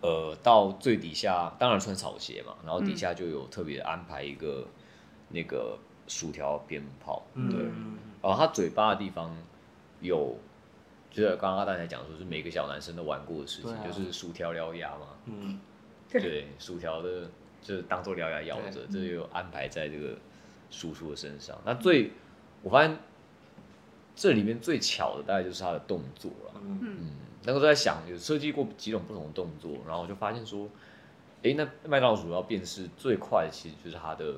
[0.01, 4.67] 呃到最底下当然穿草鞋嘛，然后底下就有特别安排一个
[5.33, 5.77] 那个。
[6.05, 7.63] 薯条鞭炮，对，
[8.21, 9.33] 然后他嘴巴的地方
[10.01, 10.35] 有，
[11.09, 15.57] 就是刚刚阿蛋才讲说，是每个小男生都玩过的事情，就是薯条獠牙嘛， 嗯，
[16.11, 17.29] 对，薯条的，
[17.61, 20.17] 就是当做獠牙咬着，这就安排在这个
[20.69, 21.57] 叔叔的身上。
[21.63, 22.11] 那最，
[22.61, 22.97] 我发现
[24.13, 27.11] 这里面最巧的大概就是他的动作了，嗯，
[27.43, 30.67] 那个时候在想，有设计过几种不同的动作，然后我就发现说，
[31.43, 34.35] 哎，那麦当劳主要辨识最快的，其实就是他的。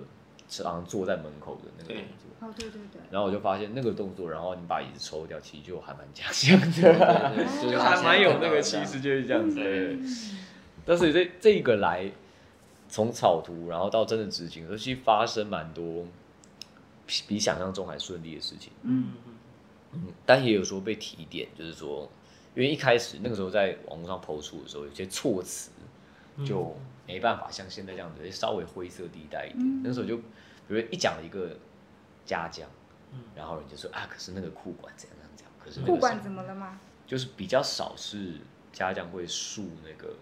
[0.47, 7.33] 常常坐在门口的那个动作，哦对对对，然后我就发现那个动作，然后你把椅子抽掉，其实就还蛮假象的，
[7.71, 9.59] 就还蛮有那个气势，就是这样子。
[10.85, 12.11] 但是这这个来，
[12.87, 16.05] 从草图然后到真的执行，其实发生蛮多
[17.27, 18.71] 比想象中还顺利的事情。
[18.83, 19.13] 嗯
[19.93, 22.09] 嗯，但也有说被提点，就是说，
[22.53, 25.71] 因为一开始那个时候在网络上抛出的时候，有些措辞
[26.45, 26.75] 就。
[27.07, 29.83] 没办法像现在这样子，稍微灰色地带一点。
[29.83, 30.23] 那时候就，比
[30.69, 31.57] 如一讲了一个
[32.25, 32.69] 家将，
[33.35, 36.79] 然后人就说啊，可是那个库管怎样怎样讲，可是库管怎么了吗？
[37.05, 38.33] 就是比较少是
[38.73, 40.15] 家将会竖那个。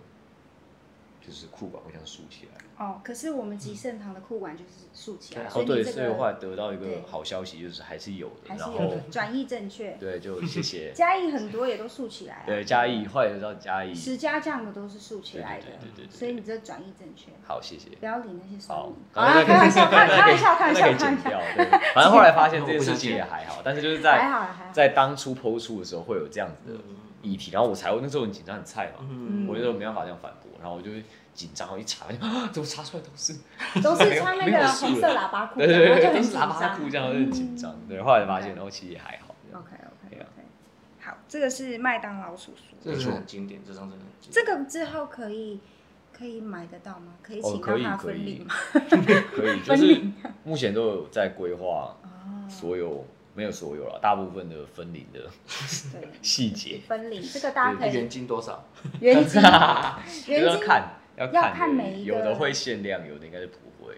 [1.25, 2.85] 就是裤管会这样竖起来。
[2.85, 5.45] 哦，可是我们吉盛堂的裤管就是竖起来。
[5.45, 8.49] 哦，对，所以后来得到一个好消息，就是还是有的。
[8.49, 9.91] 还是有的，转译正确。
[9.99, 10.91] 对，就谢谢。
[10.95, 12.43] 嘉义很多也都竖起来。
[12.45, 13.93] 对，嘉义后来得到嘉义。
[13.93, 15.67] 十家酱的都是竖起来的。
[15.67, 16.11] 对对对。
[16.11, 17.31] 所以你这转译正确。
[17.45, 17.89] 好，谢谢。
[17.99, 21.79] 不要理那些好，开玩笑， 开玩笑，开玩笑，开玩笑。
[21.93, 26.79] 反正后来发现这件事情 也还好，但是就是在在当初剖出的时候会有这样子的
[27.23, 29.03] 议题，然后我才会那时候很紧张很菜嘛，
[29.47, 30.91] 我那时候没办法这样反驳，然后我就。
[31.33, 33.33] 紧张，我一查，啊，怎么查出来都是
[33.81, 37.75] 都是穿那个红色喇叭裤，对对对，都是喇叭裤，这样很紧张。
[37.89, 39.33] 对，后来发现，然后其实也还好。
[39.51, 40.43] OK OK OK，
[41.01, 44.45] 好，这个是麦当劳叔叔，这是很经典，这张真的很经典。
[44.45, 45.59] 这个之后可以
[46.15, 47.15] 可以买得到吗？
[47.23, 48.53] 可以请到他分领吗？
[49.33, 50.03] 可以，就是
[50.43, 51.95] 目前都有在规划，
[52.47, 53.03] 所有
[53.35, 55.29] 没有所有了，大部分的分领的
[56.21, 56.79] 细节。
[56.87, 58.65] 分领这个大家可以原金多少？
[58.99, 59.41] 原金
[60.27, 60.99] 原金看。
[61.15, 63.95] 要看每一个，有的会限量，有的应该是不会。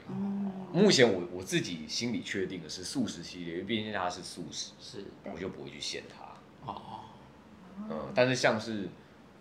[0.74, 6.70] 目前我我自己心里确定的是素食系列，因为毕竟它是素食，是，我就不会去限它。
[6.70, 7.00] 哦，
[7.90, 8.90] 嗯，但是像是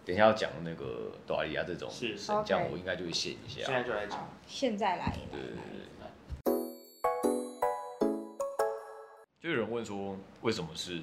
[0.05, 3.63] 等一下要讲那个多利亚这种神将，我应该就会限一下。
[3.65, 5.13] 现在就来讲，现在来。
[5.33, 5.59] 对对对。
[9.45, 10.99] 就有人问说，为什么是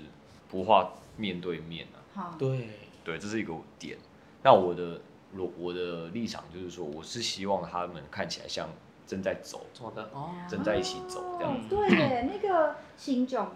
[0.49, 1.99] 不画面对面呢？
[2.15, 2.69] 好，对
[3.03, 3.95] 对，这是一个点。
[4.41, 4.99] 那我的
[5.37, 8.67] 我我的立场就是说，我是希望他们看起来像
[9.05, 11.69] 正在走，走的哦，正在一起走这样子。
[11.69, 13.49] 对，那个新种。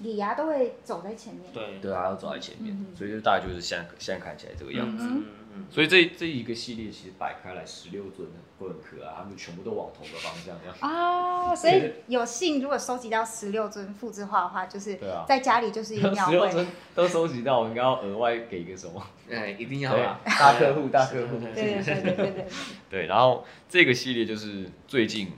[0.00, 5.04] 李牙都会走在前面，对对啊，要走在前面，所以就大概就是现在现在看起来这个样子。
[5.04, 5.24] 嗯
[5.58, 10.76] 嗯所以这这一个系列其实摆开来十六尊会很可爱，他们全部都往同个方向这样。
[10.80, 19.02] 啊， 所以有幸如果收集到十六尊复制画的话，就是在家里就是一定要十六尊都收集到，我应该要额外给一个什么？
[19.30, 20.20] 哎，一定要啊！
[20.24, 21.38] 大客户，大客户。
[21.38, 22.46] 对对对对对对。
[22.88, 25.32] 对，然后这个系列就是最近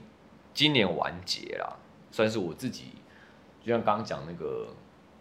[0.53, 1.77] 今年完结了，
[2.11, 2.85] 算是我自己。
[3.63, 4.69] 就像刚刚讲那个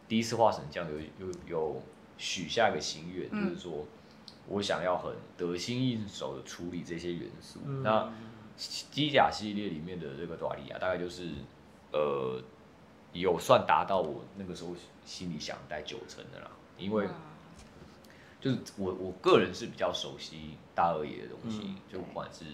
[0.08, 1.82] 第一次画神将，有有有
[2.16, 3.86] 许下一个心愿，就是说
[4.48, 7.60] 我想要很得心应手的处理这些元素。
[7.82, 8.12] 那
[8.56, 11.30] 机甲系列里面的这个多利亚，大概就是
[11.92, 12.40] 呃
[13.12, 14.74] 有算达到我那个时候
[15.04, 17.08] 心里想带九成的啦，因为
[18.40, 22.44] 就是我我个人是比较熟悉大二爷的东西，就不管是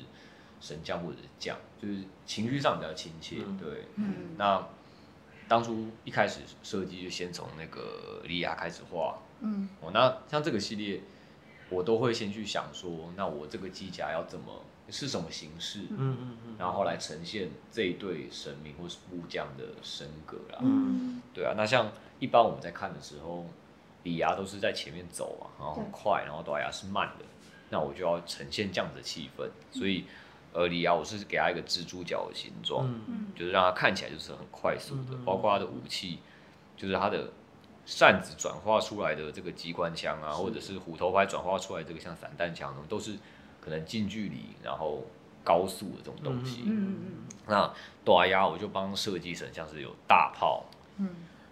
[0.61, 3.37] 神将或者是将，就是情绪上比较亲切。
[3.61, 4.67] 对，嗯，那。
[5.49, 11.01] 当初一开始设计就先从那个莉亚开始画，嗯，哦，那像这个系列，
[11.69, 23.47] 我都会先去想说，那我这个机甲要怎么是什么形式，嗯嗯嗯，然后来呈现这一对神明或是武将的身格啦，嗯，对啊，那像一般我们在看的时候，
[24.05, 27.25] 李牙都是在前面走嘛，然后很快，然后多牙是慢的，
[27.71, 30.05] 那我就要呈现这样的气氛，所以。
[30.53, 32.89] 呃里亚，我是给他一个蜘蛛脚的形状，
[33.35, 36.21] 就是让他看起来就是很快速的，包括他的武器，
[36.79, 37.31] 就是他的
[37.87, 43.17] 扇子转化出来的这个机关枪啊，或者是虎头牌转化出来这个像散弹枪，都是
[43.61, 45.03] 可能近距离然后
[45.43, 46.65] 高速的这种东西。
[47.47, 47.73] 那
[48.05, 50.67] 多亚我就帮设计成像是有大炮，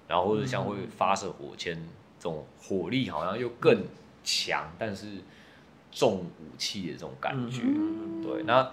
[0.07, 1.77] 然后或者像会发射火箭
[2.19, 3.83] 这种火力好像又更
[4.23, 5.07] 强，但是
[5.91, 7.63] 重武器的这种感觉。
[8.23, 8.71] 对，那。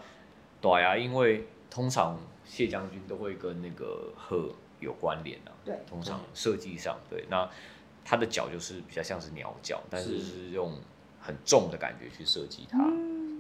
[0.59, 2.15] 短牙，因为通常
[2.51, 5.51] 谢将军都会跟那个鹤有关联啊。
[5.63, 7.49] 对，通常设计上，对，那
[8.03, 10.77] 他的脚就是比较像是鸟脚，但是是用
[11.21, 12.77] 很重的感觉去设计它。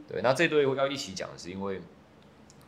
[0.07, 1.81] 对，那这对要一起讲的是因为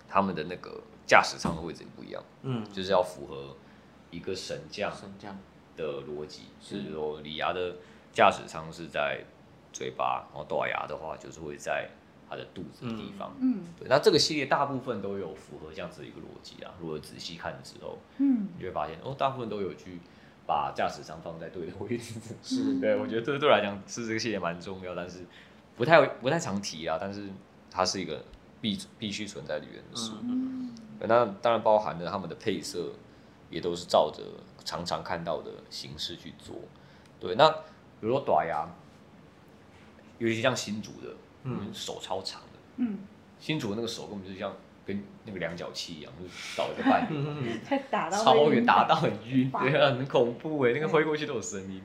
[0.10, 3.56] 他们的那个驾驶舱的位置不一样，嗯，就是要符合
[4.12, 5.40] 一个神将神将
[5.78, 7.74] 的逻辑，是说李牙的
[8.12, 9.24] 驾驶舱是在
[9.72, 11.90] 嘴巴，然后短牙的话就是会在。
[12.34, 16.74] 它的肚子的地方，嗯，对，那这个系列大部分都有符合这样子的一个逻辑啊。
[16.82, 20.00] 如果仔细看的时候，嗯，你就会发现哦，大部分都有去
[20.48, 22.16] 把驾驶舱放在对的位置。
[22.42, 25.20] 是，对我觉得这对我来讲是这个系列蛮重要，但是
[25.78, 26.98] 不太不太常提啊。
[27.00, 27.30] 但是
[27.70, 28.26] 它是一个
[28.60, 30.14] 必必须存在的元素。
[30.24, 32.94] 嗯，那当然包含了他们的配色
[33.52, 34.24] 也都是照着
[34.66, 36.56] 常常看到的形式去做。
[37.20, 37.48] 对，那
[38.02, 38.68] 比如说短牙，
[40.18, 41.16] 尤其像新竹的。
[41.44, 43.00] 嗯，手超长的，嗯，
[43.40, 44.54] 新竹的那个手根本就像
[44.86, 46.26] 跟那个量角器一样，就
[46.58, 47.08] 倒一个半。
[47.08, 51.82] 点， 打到超远，打到很晕，对啊，很恐怖哎，那个挥过去都有声音。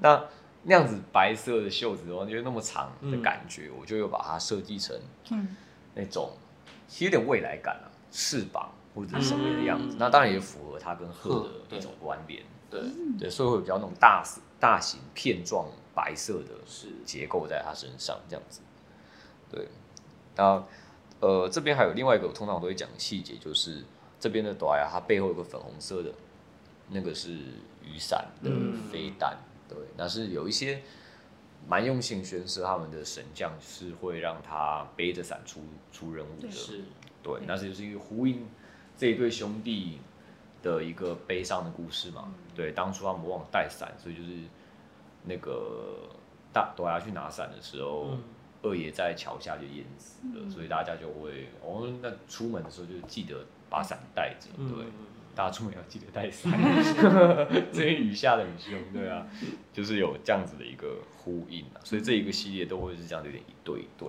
[0.00, 0.24] 那
[0.64, 4.98] 那样子白色的袖子的话，就那么长的感觉，我就又把它设计成，
[5.30, 5.56] 嗯，
[5.94, 6.32] 那种
[6.88, 9.96] 其实有点未来感啊，翅膀或者什么的样子。
[9.98, 12.80] 那当然也符合它跟鹤的一种关联，对。
[13.18, 14.24] 对，所以会比较那种大
[14.58, 16.54] 大型片状白色的
[17.04, 18.60] 结构在它身上这样子。
[19.54, 19.68] 对，
[20.34, 20.64] 那
[21.20, 23.84] 呃这边还有另外一个，我通常都会讲的细节，就是
[24.18, 26.10] 这边的朵牙它背后有个粉红色的，
[26.88, 27.30] 那个是
[27.84, 28.50] 雨伞的
[28.90, 29.36] 飞弹，
[29.68, 30.82] 对，那是有一些
[31.68, 35.60] 蛮用心宣示他们的神将是会让他背着伞出
[35.92, 36.82] 出任务的，是，
[37.22, 38.48] 对，那是就是一个呼应
[38.98, 40.00] 这一对兄弟
[40.64, 44.30] 的一个悲伤的故事嘛，对，当初他们忘了带伞，所以就是
[45.24, 46.08] 那个
[46.52, 48.16] 大朵牙去拿伞的时候。
[48.64, 54.86] 二爷在桥下就淹死了，所以大家就会，哦，那出门的时候就记得把伞带着，对，
[55.34, 56.50] 大家出门要记得带伞，
[57.70, 59.26] 这边雨下的很凶，对啊，
[59.70, 64.08] 就是有这样子的一个呼应啊，所以这一个系列都会是这样，有点一对一对，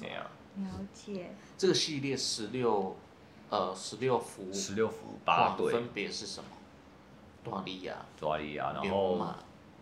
[0.00, 0.26] 这样。
[0.56, 1.30] 了解。
[1.56, 2.96] 这个系列十六，
[3.48, 6.50] 呃，十六幅，十六幅八对，分别是什么？
[7.44, 9.24] 多利亚，多利亚，然后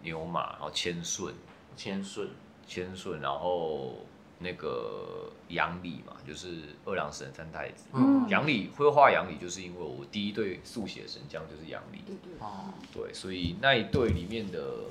[0.02, 1.34] 牛马，然后千顺，
[1.76, 2.28] 千顺。
[2.70, 3.96] 千顺，然后
[4.38, 7.86] 那个杨礼嘛，就是二郎神三太子。
[7.92, 12.02] 嗯，杨礼会画杨礼，就是因为我第一对速写神将就是杨礼。
[12.06, 12.32] 对对。
[12.38, 12.72] 哦。
[12.94, 14.84] 对，所以那一对里面的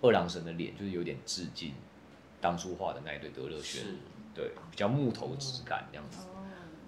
[0.00, 1.74] 二郎神的脸就是有点致敬
[2.40, 3.84] 当初画的那一对德乐轩，
[4.34, 6.26] 对，比较木头质感这样子。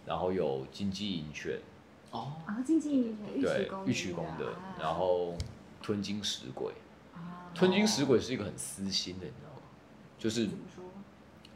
[0.07, 1.61] 然后有金鸡银犬，
[2.11, 4.55] 哦，啊，金鸡银犬，对，玉曲宫的。
[4.80, 5.37] 然后
[5.82, 6.72] 吞金石鬼，
[7.55, 9.54] 吞金石鬼是一个很私心的，你知道吗？
[10.25, 10.49] 就是，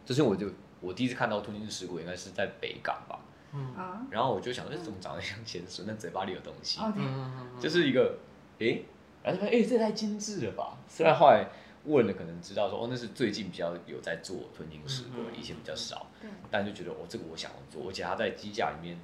[0.04, 0.46] 就是我就
[0.78, 3.18] 我第一次看到吞金石鬼，应该是在北港吧。
[3.54, 4.06] 嗯啊。
[4.10, 5.88] 然后我就想，这怎么长得像钱孙？
[5.88, 6.78] 那嘴巴里有东西，
[7.58, 8.18] 就是一个，
[8.58, 8.82] 哎，
[9.22, 10.76] 然后说，哎，这太精致了吧？
[10.86, 11.48] 虽然后来
[11.86, 16.08] 问了，可能知道说，哦，那是最近比较有在做吞金石鬼，以前比较少。
[16.50, 19.00] 但就觉得，哦，这个我想要做，而且它在机架里面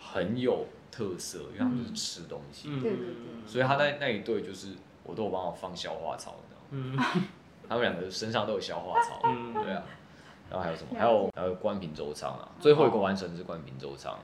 [0.00, 2.70] 很有特色，因为他们是吃东西。
[2.80, 3.46] 对对对。
[3.46, 4.68] 所以他在那一对就是，
[5.04, 6.36] 我都有帮我放消化草，
[6.72, 7.12] 你知道吗？
[7.68, 9.20] 他们两个身上都有消化 草，
[9.62, 9.82] 对啊。
[10.48, 10.98] 然后还有什么？
[10.98, 14.16] 还有还有关平周仓啊，最后一个完成是关平周仓，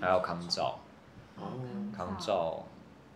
[0.00, 0.78] 还有康照。
[1.36, 1.44] 哦。
[1.96, 2.64] 康照。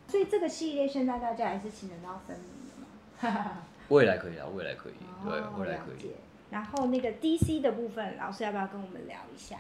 [0.09, 3.63] 所以这个系列现在大家还是请得到分明的吗？
[3.89, 6.11] 未来可以啊，未来可以，对，未来可以。
[6.51, 9.59] 然后那个 DC 的部分，老师要不要跟我们聊一下？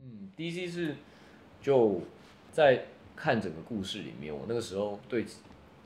[0.00, 0.94] 嗯，DC 是
[1.62, 2.00] 就
[2.52, 2.84] 在
[3.16, 5.24] 看整个故事里面，我那个时候对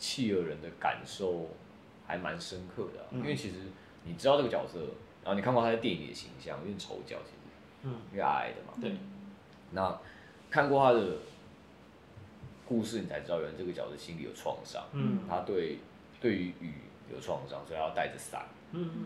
[0.00, 1.48] 企鹅人的感受
[2.04, 3.58] 还蛮深刻的，因为其实
[4.02, 4.80] 你知道这个角色，
[5.22, 7.36] 然后你看过他在电影里的形象，有点丑角，其实，
[7.82, 8.96] 嗯，因为矮的嘛，对。
[9.70, 9.96] 那
[10.50, 11.18] 看过他的
[12.66, 15.78] 故事，你才知道原来这个角色心里有创伤，嗯，他对
[16.20, 16.74] 对于雨。
[17.12, 18.46] 有创伤，所以他要带着伞。
[18.70, 19.04] 嗯嗯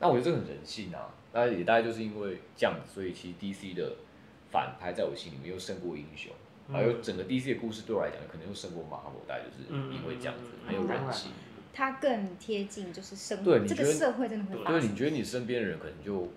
[0.00, 1.12] 那我觉得这个很人性啊。
[1.34, 3.96] 那也大概就是因为这样子，所以其实 DC 的
[4.50, 6.32] 反派在我心里面又胜过英雄，
[6.72, 11.30] 还有整个 DC 的故事对我来讲，可能又胜过马哈大概就是因为这样子很有人性。
[11.72, 14.64] 它更贴近就是生对，这个社会真的会。
[14.64, 16.28] 对，你觉得你身边的人可能就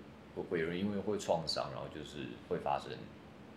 [0.50, 2.90] 会有人因为会创伤，然后就是会发生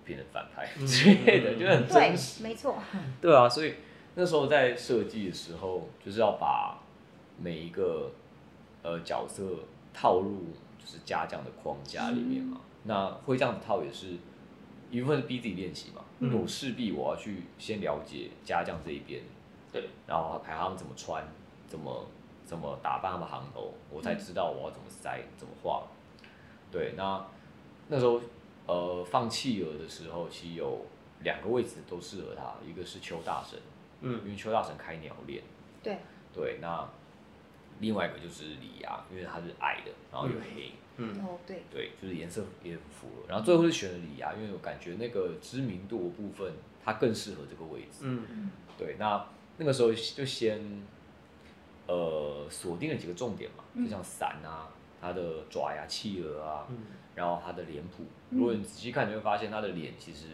[0.05, 2.43] 变成反派之类的，就很真实。
[2.43, 2.77] 没错。
[3.19, 3.75] 对啊，所以
[4.15, 6.77] 那时候在设计的时候，就是要把。
[7.43, 8.11] 每一个
[8.83, 9.43] 呃角色
[9.91, 14.17] 套入就是家将的框架里面嘛，那会这样子套也是
[14.91, 19.21] 一部分是逼自己练习嘛，因为我势必我要去先了解家将这一边，
[19.73, 21.21] 对，然后看他们怎么穿，
[21.67, 22.07] 怎么
[22.45, 25.83] 怎么打扮他们行头，我才知道我要怎么塞怎么画。
[26.71, 27.25] 对，那
[27.89, 28.21] 那时候
[28.67, 30.85] 呃放弃鹅的时候，其实有
[31.23, 33.59] 两个位置都适合他，一个是邱大神，
[33.99, 35.43] 嗯，因为邱大神开鸟链，
[35.83, 35.97] 对，
[36.33, 36.87] 对，那。
[37.79, 40.77] 另外一个就是李涯，因为他是矮的，然后又黑，嗯，
[41.21, 43.27] 哦对，对，就是颜色也很符合。
[43.27, 48.95] 然后最后是选了李涯，因为我感觉那个知名度的部分，它更适合这个位置，嗯嗯，对。
[48.99, 49.25] 那
[49.57, 50.59] 那个时候就先，
[51.87, 56.67] 呃，锁定了几个重点嘛，就像伞啊，它的爪呀、企鹅啊，
[57.15, 58.03] 然后它的脸谱。
[58.29, 60.27] 如果你仔细看，你会发现它的脸其实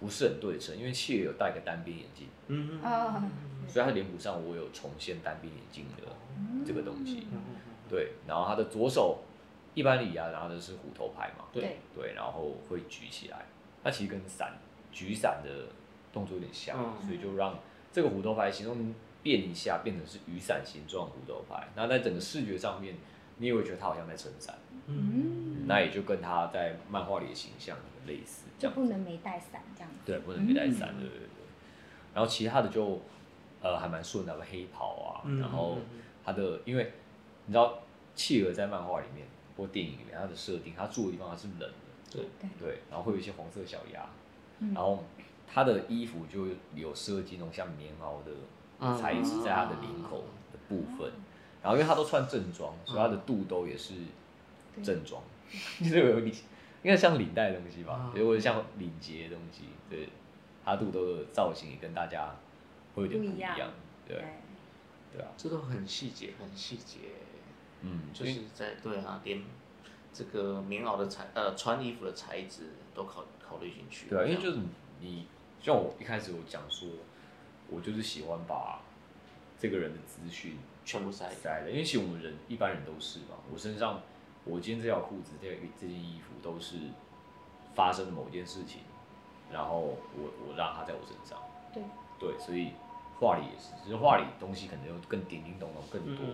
[0.00, 3.30] 不是很对称，因为企鹅有戴个单边眼镜，嗯嗯，
[3.68, 6.12] 所以他脸谱上我有重现单边眼镜的。
[6.66, 7.28] 这个东西，
[7.88, 9.22] 对，然后他的左手
[9.74, 11.78] 一般李啊，拿的是虎头牌嘛，对。
[11.94, 13.44] 对，然后会举起来，
[13.82, 14.52] 它其实跟伞
[14.90, 15.66] 举伞的
[16.12, 17.58] 动作有点像，所以就让
[17.92, 21.68] 这个虎头牌形状变一下，变成是雨伞形状虎头牌。
[21.74, 22.94] 那在整个视觉上面，
[23.38, 24.54] 你也会觉得它好像在撑伞，
[24.86, 31.44] 嗯，那也就跟他在漫画里的形象类似，就不能没带伞这样子，对，不能没带伞，对对对。
[32.14, 33.00] 然后其他的就
[33.60, 35.78] 呃还蛮顺的，黑袍啊，然后。
[36.26, 36.90] 它的，因为
[37.44, 37.80] 你知道，
[38.14, 41.70] 企鹅在漫画里面或电影里面，它的设定，它住的地方它是冷的，
[42.10, 42.48] 对。
[42.58, 44.06] 对，然后会有一些黄色小鸭，
[44.74, 45.04] 然后
[45.46, 51.12] 它的衣服就有设计那种像棉袄的材质在它的领口的部分，
[51.62, 53.94] 然后因为它都穿正装，所以它的肚兜也是
[54.82, 55.22] 正装，
[55.80, 56.34] 就是有领，
[56.82, 60.08] 应该像领带的东西吧，或者像领结的东西，对，
[60.64, 62.34] 它肚兜的造型也跟大家
[62.94, 63.70] 会有点不一样，
[64.06, 64.22] 对。
[65.16, 66.98] 对啊，这都很细节，很细节。
[67.84, 69.42] 嗯，就是在对啊，连
[70.12, 74.08] 这个棉袄的材呃穿衣服的材质都考考虑进去。
[74.08, 74.58] 对啊，因为就是
[75.00, 75.26] 你
[75.60, 76.88] 像我一开始我讲说，
[77.68, 78.80] 我就是喜欢把
[79.58, 83.36] 这个人的资讯全部塞塞的，因为其实我们人一般人都是嘛。
[83.52, 84.00] 我身上
[84.44, 86.76] 我今天这条裤子、这这件衣服都是
[87.74, 88.80] 发生的某件事情，
[89.52, 91.38] 然后我我让它在我身上。
[91.72, 91.82] 对。
[92.18, 92.70] 对，所以。
[93.18, 96.24] 画里也是，只是画里东西可能又更叮叮咚咚更多，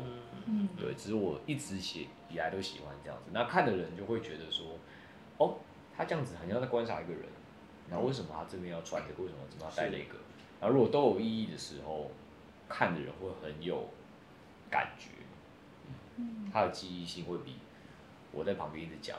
[0.47, 4.67] 嗯，对，只是我一直写以来都喜欢这样子，那看的人就会觉得说，
[5.37, 5.57] 哦，
[5.95, 7.23] 他这样子好像在观察一个人，
[7.91, 9.23] 那为什么他这边要穿这个？
[9.23, 10.19] 为什么这边要戴那个？
[10.61, 12.11] 然后如果都有意义的时候，
[12.69, 13.89] 看的人会很有
[14.71, 15.11] 感觉，
[16.17, 17.57] 嗯，他的记忆性会比
[18.33, 19.19] 我在旁边一直讲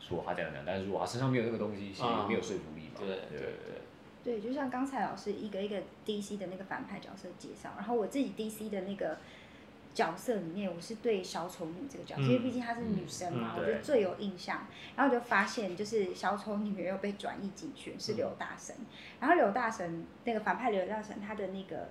[0.00, 3.79] 说他这样讲，但是如果他身上没有那个东西，其实没有说服力嘛，对对对。
[4.22, 9.16] 对，就像刚才老师一个一个 DC 的那个反派角色介绍，然后我自己 DC 的那个
[9.94, 14.66] 角色里面，我是对小丑女这个角色，因为毕竟她是女生嘛，我觉得最有印象。
[14.94, 18.76] 然后就发现，就是小丑女又被转移进去，是刘大神。
[19.20, 21.88] 然后刘大神那个反派刘大神，他的那个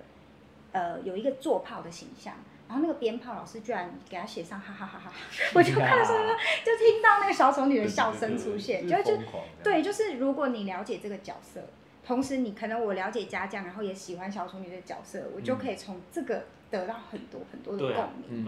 [0.70, 2.34] 呃有一个坐炮的形象，
[2.68, 5.12] 然后那个鞭炮老师居然给他写上哈哈哈哈，
[5.52, 6.18] 我就看的时候
[6.64, 9.18] 就听到那个小丑女的笑声出现，就就
[9.64, 11.60] 对，就是如果你了解这个角色。
[12.04, 18.44] 同时，你可能我了解家将，然后也喜欢小丑女的角色，我就可以从这个得到很多很多的共鸣。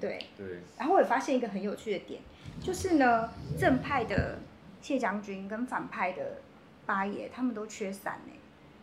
[0.00, 0.60] 对对。
[0.78, 2.20] 然后我也发现一个很有趣的点，
[2.62, 4.38] 就是呢，正派的
[4.80, 6.38] 谢将军跟反派的
[6.86, 8.32] 八爷，他们都缺伞呢。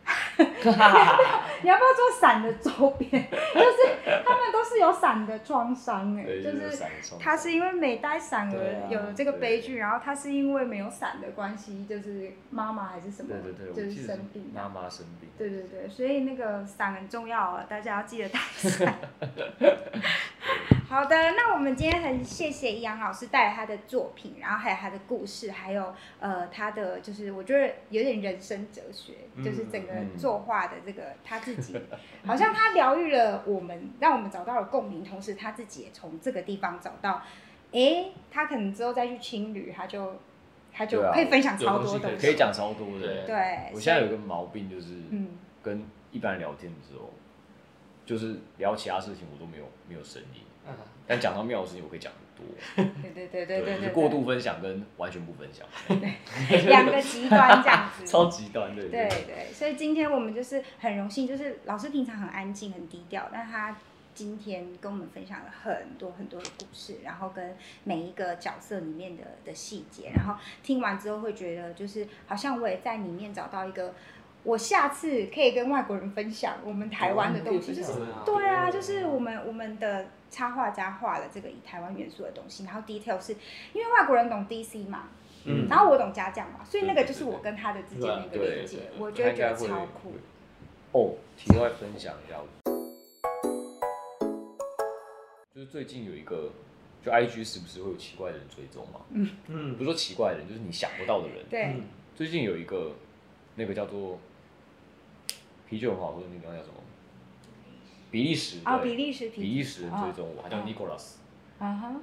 [1.62, 3.10] 你要不要做伞的周边？
[3.54, 6.82] 就是他们都是有伞的创伤哎，就是
[7.20, 13.34] 他是因为没带伞而有了这个悲剧，然后他是因为没有伞的关系，就是妈妈还是什么，
[13.74, 18.94] 就是生病，妈妈生病，对对对，所以那个伞很重要啊，大家要记得带伞。
[20.88, 29.12] 好的，那我们今天很谢谢易阳老师带来他的作品，然后还有他的故事，还有呃他的就是我觉得有点人生哲学，
[29.44, 31.78] 就是整个作画的这个他自己，
[32.24, 37.22] 好像他疗愈了我们，让我们找到了共鸣，同时他自己也从这个地方找到，
[37.72, 40.16] 哎，他可能之后再去青旅，他就
[40.72, 43.26] 他就可以分享超多的，可以讲超多的。
[43.26, 45.32] 对，我现在有个毛病就是，嗯，
[45.62, 47.12] 跟一般人聊天的时候，
[48.06, 50.40] 就是聊其他事情我都没有没有声音。
[51.06, 52.46] 但讲到妙的事情，我可以讲很多。
[53.02, 53.88] 对对对对对对。
[53.90, 55.66] 过度分享跟完全不分享，
[56.66, 58.04] 两个极端这样子。
[58.06, 59.52] 超极端，对对对。
[59.52, 63.76] 所以今天我们就是很荣幸，就是老师平常很安静、很低调，但他
[64.14, 73.94] 今天跟我们分享了很多很多的故事，然后跟每一个角色里面的的细节，然后听完之后会觉得，就是好像我也在里面找到一个。
[74.44, 77.92] 我下次可以跟外国人分享我们台湾的东西，就是
[78.24, 83.32] 对啊，就是我们我们的插画家画了这个以台湾元素的东西，然后 detail 是
[83.74, 85.08] 因为外国人懂 DC 嘛，
[85.44, 90.14] 嗯，然后我懂家将嘛，所以那个就是我跟他的之间的一个连接，我觉得觉得超酷。
[90.92, 92.38] 哦，题外分享一下，
[95.54, 96.52] 就是最近有一个，
[97.04, 101.76] 就 IG 时不时会有奇怪的人追踪嘛，嗯嗯，不是说奇怪的人，就是你想不到的人，对，
[102.14, 102.92] 最近有一个
[103.56, 104.18] 那个叫做。
[105.68, 106.74] 啤酒很好喝，那个叫什么？
[108.10, 111.16] 比利时啊，比利时，比利时人追踪我，他叫 Nicholas，
[111.58, 111.94] 啊哈，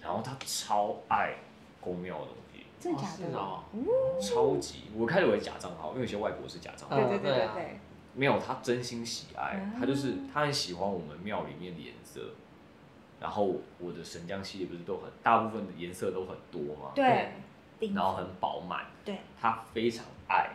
[0.00, 1.34] 然后他超爱
[1.78, 4.18] 公庙的东西，真的假的？
[4.18, 7.80] 超级，我开始为假账号，因为有些外国是假账号，对对对对对，
[8.14, 12.18] 没有，他真心喜爱，他就是他很喜欢我们庙里面的颜色，
[13.20, 16.92] 然后我的神将系列不是都很大部分的颜色都很多嘛？
[16.94, 17.32] 对，
[17.94, 20.48] 然后很饱满，对，他非常爱，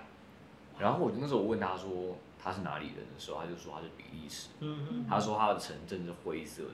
[0.80, 2.18] 然后我就那时候我问他说。
[2.48, 4.50] 他是哪里人的时候，他就说他是比利时。
[4.60, 6.70] 嗯他说他的城镇是灰色的。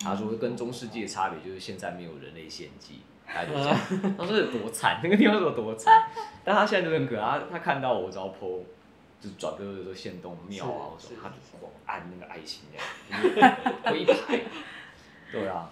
[0.00, 3.00] 他说跟中世纪的差别就是现在没有人类献祭。
[3.26, 3.74] 他就讲，
[4.18, 6.08] 他说有多惨，那个地方有多惨。
[6.44, 8.62] 但他现在就很可爱，他看到我只要 po，
[9.20, 13.52] 就是转播的时候现动庙啊，我说他就狂按那个爱心这样，
[13.98, 14.40] 一排。
[15.32, 15.70] 对啊。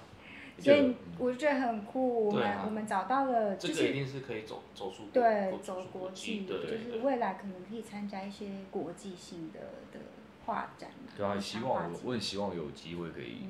[0.58, 9.60] 所以我就觉得很酷，我们我们找到了，就是一定是可以走走出对走国际，就是未来可能可以参加一些国际性的
[9.92, 10.04] 的
[10.46, 10.90] 画展。
[11.16, 13.46] 对啊，希望我很希望有机会可以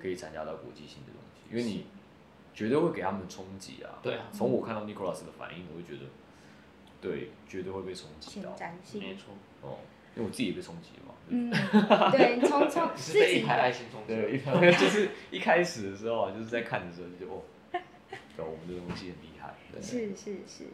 [0.00, 1.86] 可以参加到国际性的东西，因为你
[2.54, 3.98] 绝对会给他们冲击啊。
[4.02, 6.08] 对啊，从我看到 Nicholas 的反应，我就觉得
[7.00, 8.50] 对，绝对会被冲击到。
[8.94, 9.32] 没错，
[9.62, 9.78] 哦，
[10.16, 11.14] 因为我自己也被冲击了。
[11.28, 11.50] 嗯，
[12.10, 13.44] 对，冲冲 自己
[14.06, 20.64] 对，就是一开始的时候啊，就是在看的时候就哦，对，我们的东西很厉害，是是是。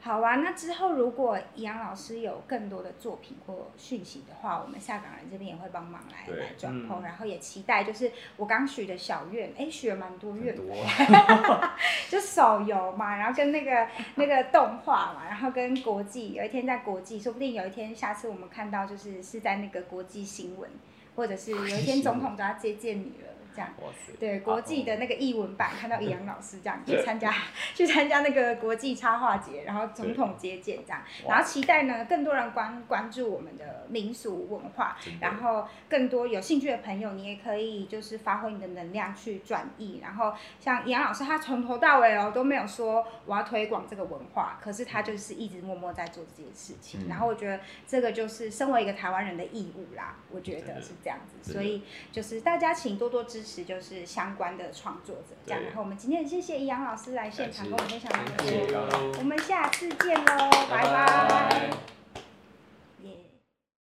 [0.00, 10.56] 好啊，那之后如果杨老师有更多的作品或讯息的话，我们下岗人这边也会帮忙来来转碰，然后也期待就是我刚许的小愿，哎，许了蛮多愿，
[12.08, 20.70] 就手游嘛，然后跟那个 那个动画嘛，然后跟国际，有一天在国际，说不定有一天下次我们看到就是是在那个国际新闻，
[21.16, 23.28] 或者是有一天总统都要接见你了。
[23.58, 23.74] 这样，
[24.20, 27.34] 对国际的那个译文版，看到易阳老师这样去参加，
[27.74, 51.82] 去参加那个国际插画节，然后总统接见这样，然后期待呢更多人关关注我们的民俗文化，然后更多有兴趣的朋友，你也可以就是发挥你的能量去转译，然后像易阳老师，他从头到尾哦都没有说我要推广这个文化，可是他就是一直默默在做这件事情，然后我觉得这个就是身为一个台湾人的义务啦，我觉得是这样子，所以
[52.12, 53.47] 就是大家请多多支持。
[53.48, 58.12] 是就是相关的创作者这样，然后我们今天谢谢易阳老师来现场跟我们分享
[59.18, 60.84] 我们下次见喽，拜。
[60.84, 61.97] 拜。